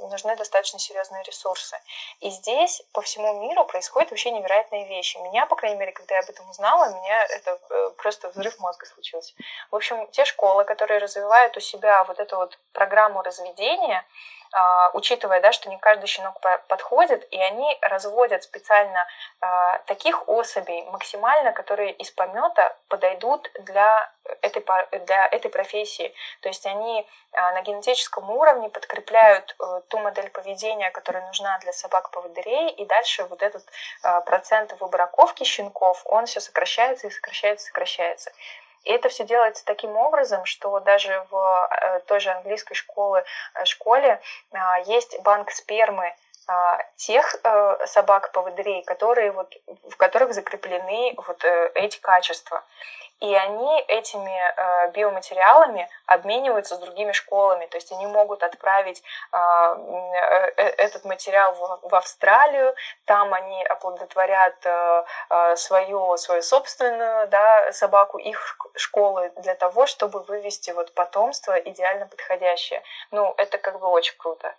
[0.10, 1.78] нужны достаточно серьезные ресурсы.
[2.20, 5.18] И здесь по всему миру происходят вообще невероятные вещи.
[5.18, 8.58] Меня, по крайней мере, когда я об этом узнала, у меня это э, просто взрыв
[8.60, 9.34] мозга случился.
[9.72, 14.06] В общем, те школы, которые развивают у себя вот эту вот программу разведения,
[14.94, 19.08] учитывая, да, что не каждый щенок подходит, и они разводят специально
[19.42, 24.64] а, таких особей максимально, которые из помета подойдут для этой,
[25.06, 26.14] для этой профессии.
[26.42, 31.74] То есть они а, на генетическом уровне подкрепляют э, ту модель поведения, которая нужна для
[31.74, 33.64] собак-поводырей, и дальше вот этот
[34.26, 38.32] процент выбраковки щенков, он все сокращается и сокращается, сокращается.
[38.84, 43.24] И это все делается таким образом, что даже в э, той же английской школе,
[43.56, 44.22] э, школе
[44.52, 46.14] а, есть банк спермы
[46.96, 49.54] тех э, собак-поводырей, которые вот,
[49.90, 51.44] в которых закреплены вот
[51.76, 52.64] эти качества
[53.20, 57.66] и они этими э, биоматериалами обмениваются с другими школами.
[57.66, 62.74] То есть они могут отправить а, э, э, этот материал в, Австралию,
[63.06, 70.22] там они оплодотворят э, э, свою, свою собственную да, собаку, их школы для того, чтобы
[70.22, 72.82] вывести вот потомство идеально подходящее.
[73.12, 74.56] Ну, это как бы очень круто.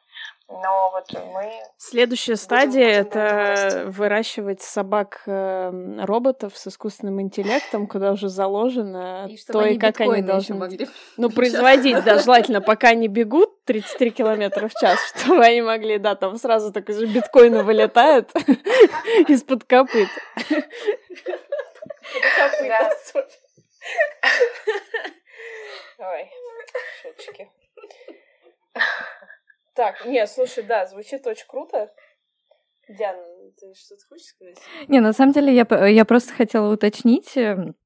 [0.51, 1.53] Но вот мы...
[1.77, 10.01] Следующая стадия— это выращивать собак-роботов с искусственным интеллектом, куда уже заложено и то, и как
[10.01, 10.57] они должны...
[10.57, 10.89] Могли...
[11.17, 16.17] Ну, производить, да, желательно, пока они бегут 33 километра в час, чтобы они могли, да,
[16.17, 18.33] там сразу так же биткоины вылетают
[19.29, 20.09] из-под копыт.
[25.99, 26.31] Ой,
[27.03, 27.49] шуточки.
[29.75, 31.93] Так, не, слушай, да, звучит очень круто.
[32.89, 33.23] Диана,
[33.59, 34.59] ты что-то хочешь сказать?
[34.89, 37.77] Не, на самом деле я, я просто хотела уточнить, эм,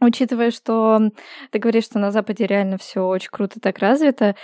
[0.00, 1.10] учитывая, что
[1.50, 4.36] ты говоришь, что на Западе реально все очень круто так развито,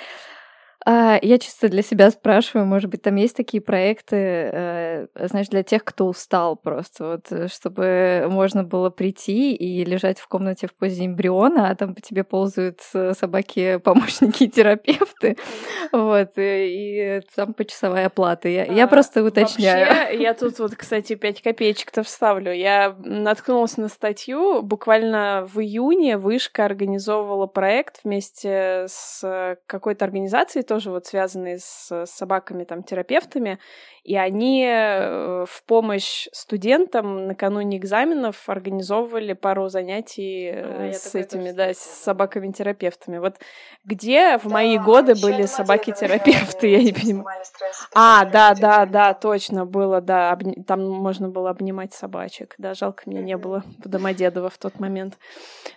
[0.86, 5.62] а, я чисто для себя спрашиваю, может быть, там есть такие проекты, э, знаешь, для
[5.62, 10.74] тех, кто устал просто, вот, э, чтобы можно было прийти и лежать в комнате в
[10.74, 15.36] позе эмбриона, а там по тебе ползают э, собаки-помощники терапевты,
[15.92, 18.48] вот, и, и там почасовая оплата.
[18.48, 19.86] Я, я а, просто уточняю.
[19.86, 22.52] Вообще, я тут вот, кстати, 5 копеечек-то вставлю.
[22.52, 30.92] Я наткнулась на статью, буквально в июне Вышка организовывала проект вместе с какой-то организацией, тоже
[30.92, 33.58] вот связанные с собаками, там, терапевтами,
[34.10, 41.52] и они э, в помощь студентам накануне экзаменов организовывали пару занятий а, э, с этими,
[41.52, 43.18] да, с собаками-терапевтами.
[43.18, 43.36] Вот
[43.84, 47.40] где в да, мои годы были собаки-терапевты, я не понимаю.
[47.94, 53.22] А, да, да, да, точно было, да, там можно было обнимать собачек, да, жалко меня
[53.22, 55.18] не было в Домодедово в тот момент.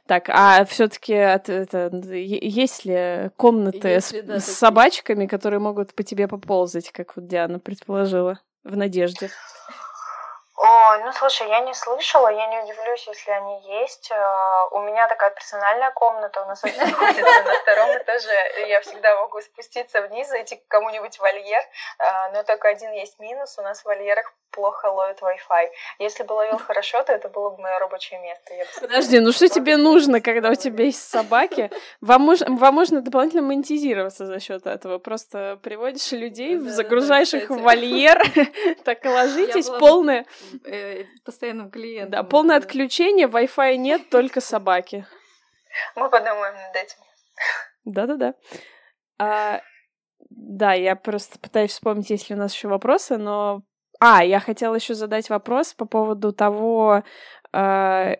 [0.07, 6.91] Так, а все таки есть ли комнаты с, с собачками, которые могут по тебе поползать,
[6.91, 8.22] как вот Диана предположила?
[8.63, 9.29] В надежде?
[10.55, 14.11] О, ну слушай, я не слышала, я не удивлюсь, если они есть.
[14.11, 18.67] А, у меня такая персональная комната, у нас находится на втором этаже.
[18.67, 21.63] Я всегда могу спуститься вниз, зайти к кому-нибудь в вольер,
[21.97, 25.69] а, но только один есть минус, у нас в вольерах плохо ловит Wi-Fi.
[25.99, 28.53] Если бы ловил хорошо, то это было бы мое рабочее место.
[28.79, 31.71] Подожди, ну что тебе нужно, когда у тебя есть собаки?
[32.01, 32.39] Вам, мож...
[32.41, 34.99] Вам можно дополнительно монетизироваться за счет этого.
[34.99, 38.21] Просто приводишь людей, да, загружаешь да, их в вольер,
[38.83, 40.25] так ложитесь, полное...
[40.65, 42.11] Э, постоянным клиентом.
[42.11, 45.05] Да, полное отключение, Wi-Fi нет, только собаки.
[45.95, 46.97] Мы подумаем над этим.
[47.85, 48.35] Да-да-да.
[49.17, 49.61] А,
[50.29, 53.63] да, я просто пытаюсь вспомнить, есть ли у нас еще вопросы, но
[53.99, 57.03] а, я хотела еще задать вопрос по поводу того,
[57.53, 58.15] э,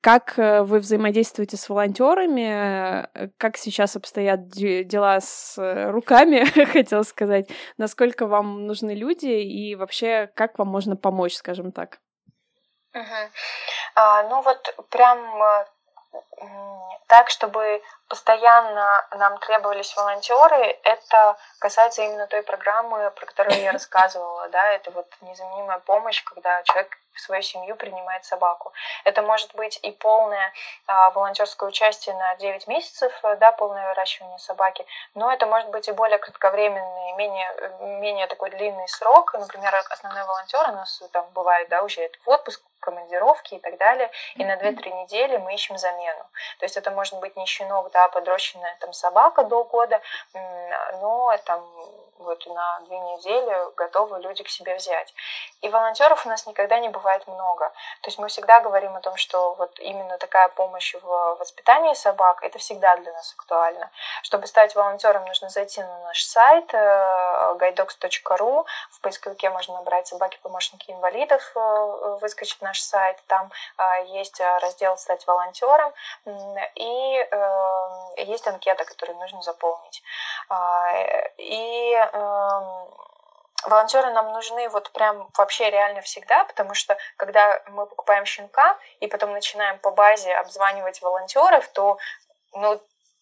[0.00, 5.56] как э, вы взаимодействуете с волонтерами, э, как сейчас обстоят дела с
[5.90, 11.98] руками, хотела сказать, насколько вам нужны люди и вообще как вам можно помочь, скажем так?
[12.94, 13.30] Угу.
[13.96, 15.18] А, ну вот прям
[17.06, 24.48] так, чтобы постоянно нам требовались волонтеры, это касается именно той программы, про которую я рассказывала,
[24.48, 28.72] да, это вот незаменимая помощь, когда человек в свою семью принимает собаку.
[29.04, 30.52] Это может быть и полное
[30.86, 35.92] а, волонтерское участие на 9 месяцев, да, полное выращивание собаки, но это может быть и
[35.92, 39.34] более кратковременный, менее, менее такой длинный срок.
[39.34, 44.10] Например, основной волонтер у нас там бывает, да, уезжает в отпуск, командировки и так далее,
[44.36, 46.24] и на 2-3 недели мы ищем замену.
[46.58, 50.00] То есть это может быть не щенок, да, подрощенная там собака до года,
[51.00, 51.64] но там
[52.18, 55.14] вот на две недели готовы люди к себе взять.
[55.60, 57.68] И волонтеров у нас никогда не бывает много.
[58.02, 62.42] То есть мы всегда говорим о том, что вот именно такая помощь в воспитании собак,
[62.42, 63.90] это всегда для нас актуально.
[64.22, 70.90] Чтобы стать волонтером, нужно зайти на наш сайт э, guidox.ru, в поисковике можно набрать собаки-помощники
[70.90, 75.92] инвалидов, э, выскочит наш сайт, там э, есть раздел «Стать волонтером»,
[76.74, 77.28] и
[78.16, 80.02] есть анкета, которую нужно заполнить.
[80.48, 80.90] А,
[81.36, 82.07] и
[83.64, 89.06] волонтеры нам нужны вот прям вообще реально всегда, потому что когда мы покупаем щенка и
[89.06, 91.98] потом начинаем по базе обзванивать волонтеров, то
[92.52, 92.80] ну,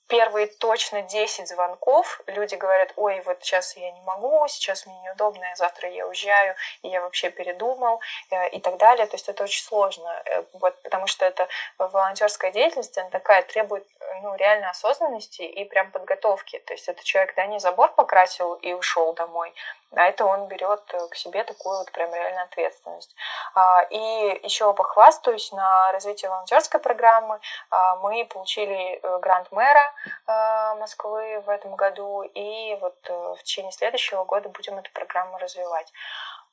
[0.09, 5.45] первые точно 10 звонков люди говорят, ой, вот сейчас я не могу, сейчас мне неудобно,
[5.57, 8.01] завтра я уезжаю, и я вообще передумал
[8.31, 9.07] э, и так далее.
[9.07, 13.87] То есть это очень сложно, э, вот, потому что это волонтерская деятельность, она такая требует
[14.23, 16.59] ну, реально осознанности и прям подготовки.
[16.61, 19.53] То есть это человек, да, не забор покрасил и ушел домой,
[19.97, 23.15] а это он берет к себе такую вот прям реальную ответственность.
[23.55, 27.41] А, и еще похвастаюсь, на развитие волонтерской программы
[27.71, 29.93] а, мы получили э, грант мэра
[30.27, 35.39] а, Москвы в этом году, и вот э, в течение следующего года будем эту программу
[35.39, 35.93] развивать.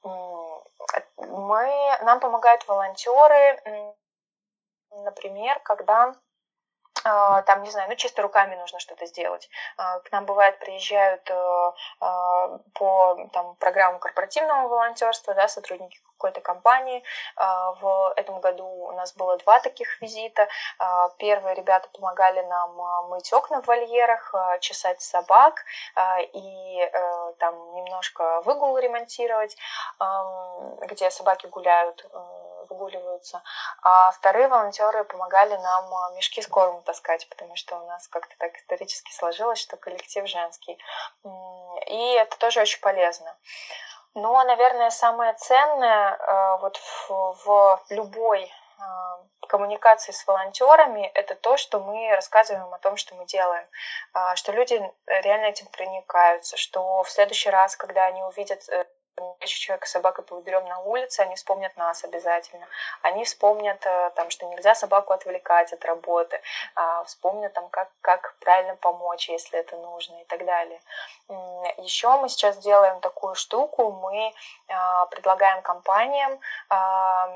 [0.03, 3.93] Мы, нам помогают волонтеры,
[4.91, 6.13] например, когда
[7.03, 9.49] там, не знаю, ну чисто руками нужно что-то сделать.
[9.77, 16.39] А, к нам бывает приезжают э, а, по там, программам корпоративного волонтерства, да, сотрудники какой-то
[16.39, 17.03] компании.
[17.35, 20.47] В этом году у нас было два таких визита.
[21.17, 25.65] Первые ребята помогали нам мыть окна в вольерах, чесать собак
[26.33, 29.57] и э, там немножко выгул ремонтировать,
[30.87, 33.41] где собаки гуляют э, выгуливаются.
[33.81, 38.55] А вторые волонтеры помогали нам мешки с кормом таскать, потому что у нас как-то так
[38.57, 40.77] исторически сложилось, что коллектив женский.
[41.87, 43.35] И это тоже очень полезно.
[44.15, 47.09] Ну, а, наверное, самое ценное э, вот в,
[47.45, 48.47] в любой э,
[49.47, 53.65] коммуникации с волонтерами это то, что мы рассказываем о том, что мы делаем,
[54.13, 58.61] э, что люди реально этим проникаются, что в следующий раз, когда они увидят
[59.45, 62.67] человек с собакой поведерем на улице, они вспомнят нас обязательно.
[63.01, 66.41] Они вспомнят, э, там, что нельзя собаку отвлекать от работы,
[66.75, 70.79] а, вспомнят, там, как, как правильно помочь, если это нужно и так далее.
[71.77, 74.33] Еще мы сейчас делаем такую штуку, мы
[74.67, 77.29] а, предлагаем компаниям а,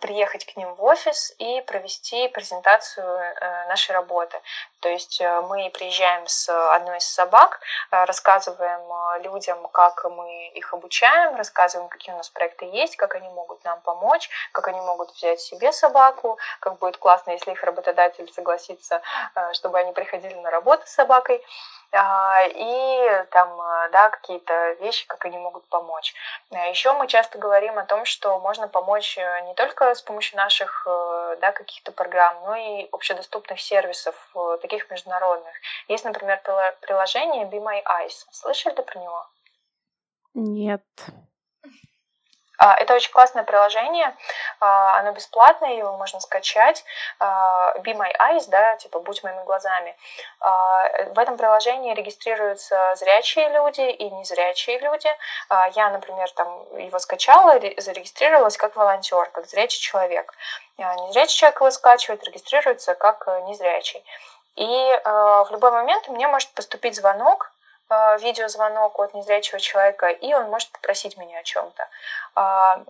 [0.00, 4.40] приехать к ним в офис и провести презентацию э, нашей работы.
[4.80, 8.80] То есть э, мы приезжаем с одной из собак, рассказываем
[9.22, 13.62] людям, как мы их обучаем, обсуждаем, рассказываем, какие у нас проекты есть, как они могут
[13.64, 19.02] нам помочь, как они могут взять себе собаку, как будет классно, если их работодатель согласится,
[19.34, 21.42] э, чтобы они приходили на работу с собакой
[21.92, 26.14] а, и там, э, да, какие-то вещи, как они могут помочь.
[26.50, 30.36] А Еще мы часто говорим о том, что можно помочь э, не только с помощью
[30.38, 30.86] наших,
[31.40, 34.14] да, каких-то программ, но и общедоступных сервисов,
[34.62, 35.52] таких международных.
[35.88, 36.40] Есть, например,
[36.80, 38.26] приложение Be My Eyes.
[38.30, 39.26] Слышали про него?
[40.34, 40.82] Нет.
[42.62, 44.14] А, это очень классное приложение,
[44.60, 46.84] а, оно бесплатное, его можно скачать.
[47.18, 49.96] А, Be My Eyes, да, типа «Будь моими глазами».
[50.40, 55.08] В этом приложении регистрируются зрячие люди и незрячие люди.
[55.74, 60.32] Я, например, там его скачала, зарегистрировалась как волонтер, как зрячий человек.
[60.78, 64.04] Незрячий человек его скачивает, регистрируется как э, незрячий.
[64.56, 64.64] И
[65.04, 67.50] в любой момент мне может поступить звонок
[68.20, 71.88] видеозвонок от незрячего человека, и он может попросить меня о чем-то.
[72.34, 72.82] А,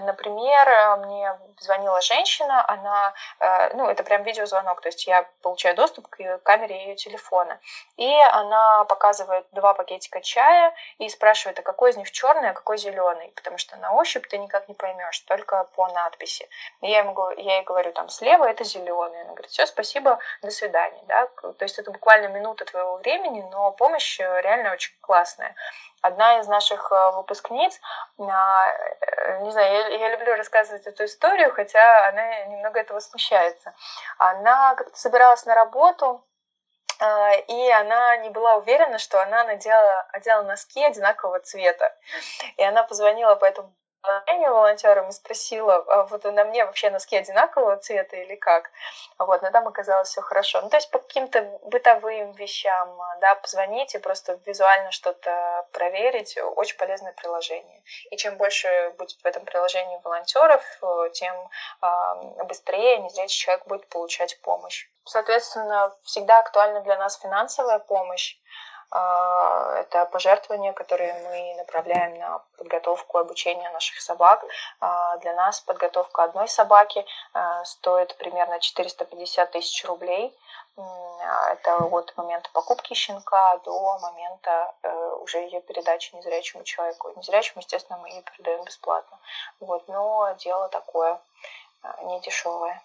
[0.00, 6.08] например, мне звонила женщина, она, э, ну, это прям видеозвонок, то есть я получаю доступ
[6.08, 7.58] к камере ее телефона,
[7.96, 12.76] и она показывает два пакетика чая и спрашивает, а какой из них черный, а какой
[12.76, 16.48] зеленый, потому что на ощупь ты никак не поймешь, только по надписи.
[16.80, 19.22] Я, ему, я ей говорю, там, слева это зеленый.
[19.22, 21.02] Она говорит, все, спасибо, до свидания.
[21.06, 21.26] Да?
[21.26, 25.54] То есть это буквально минута твоего времени, но помощь э, реально очень классная.
[26.02, 27.78] Одна из наших э, выпускниц,
[28.18, 33.74] а, э, не знаю, я, я люблю рассказывать эту историю, хотя она немного этого смущается.
[34.18, 36.24] Она как-то собиралась на работу,
[37.00, 41.94] а, и она не была уверена, что она надела, одела носки одинакового цвета.
[42.56, 43.72] И она позвонила по этому
[44.02, 48.70] приложению волонтерам и спросила, а вот на мне вообще носки одинакового цвета или как.
[49.18, 50.60] Вот, но там оказалось все хорошо.
[50.62, 56.76] Ну, то есть по каким-то бытовым вещам, да, позвонить и просто визуально что-то проверить, очень
[56.78, 57.82] полезное приложение.
[58.10, 60.64] И чем больше будет в этом приложении волонтеров,
[61.12, 61.50] тем
[62.46, 64.88] быстрее незрячий человек будет получать помощь.
[65.04, 68.36] Соответственно, всегда актуальна для нас финансовая помощь.
[68.90, 74.44] А, это пожертвования, которые мы направляем на подготовку обучения наших собак.
[74.80, 80.36] А, для нас подготовка одной собаки а, стоит примерно 450 тысяч рублей.
[81.50, 87.12] Это от момента покупки щенка до момента э, уже ее передачи незрячему человеку.
[87.16, 89.18] Незрячему, естественно, мы ее передаем бесплатно.
[89.58, 91.20] Вот, но дело такое
[92.04, 92.80] не дешевое.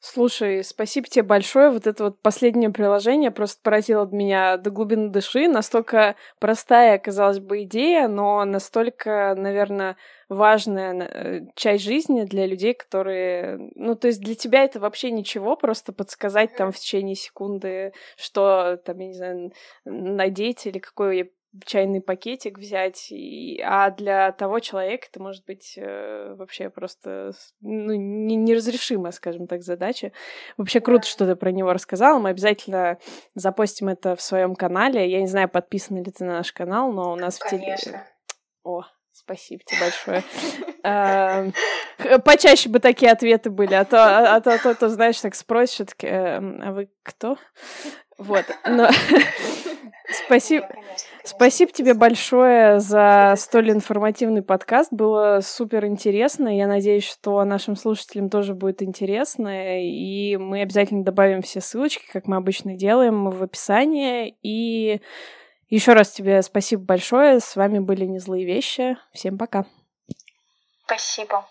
[0.00, 1.70] Слушай, спасибо тебе большое.
[1.70, 5.48] Вот это вот последнее приложение просто поразило меня до глубины души.
[5.48, 9.96] Настолько простая, казалось бы, идея, но настолько, наверное,
[10.28, 13.70] важная э, часть жизни для людей, которые...
[13.74, 18.76] Ну, то есть для тебя это вообще ничего, просто подсказать там в течение секунды, что
[18.84, 19.52] там, я не знаю,
[19.84, 21.32] надеть или какой
[21.64, 27.94] чайный пакетик взять, и, а для того человека это может быть э, вообще просто ну,
[27.94, 30.12] не, неразрешимая, скажем так, задача.
[30.56, 32.18] Вообще круто, что ты про него рассказала.
[32.18, 32.98] Мы обязательно
[33.34, 35.10] запостим это в своем канале.
[35.10, 37.76] Я не знаю, подписаны ли ты на наш канал, но у нас Конечно.
[37.76, 38.06] в теле...
[38.62, 38.82] О,
[39.18, 40.22] Спасибо тебе большое.
[40.82, 41.54] Эм,
[42.22, 45.86] почаще бы такие ответы были, а то, а, а то, а то, знаешь, так спросишь,
[45.86, 47.38] таки, эм, а вы кто?
[48.18, 48.44] Вот.
[48.66, 48.88] Но...
[50.26, 50.68] Спасибо.
[51.24, 54.92] Спасибо тебе большое за столь информативный подкаст.
[54.92, 56.56] Было супер интересно.
[56.56, 59.82] Я надеюсь, что нашим слушателям тоже будет интересно.
[59.82, 64.36] И мы обязательно добавим все ссылочки, как мы обычно делаем, в описании.
[64.42, 65.00] И
[65.68, 67.40] еще раз тебе спасибо большое.
[67.40, 68.96] С вами были «Незлые вещи».
[69.12, 69.66] Всем пока.
[70.84, 71.44] Спасибо.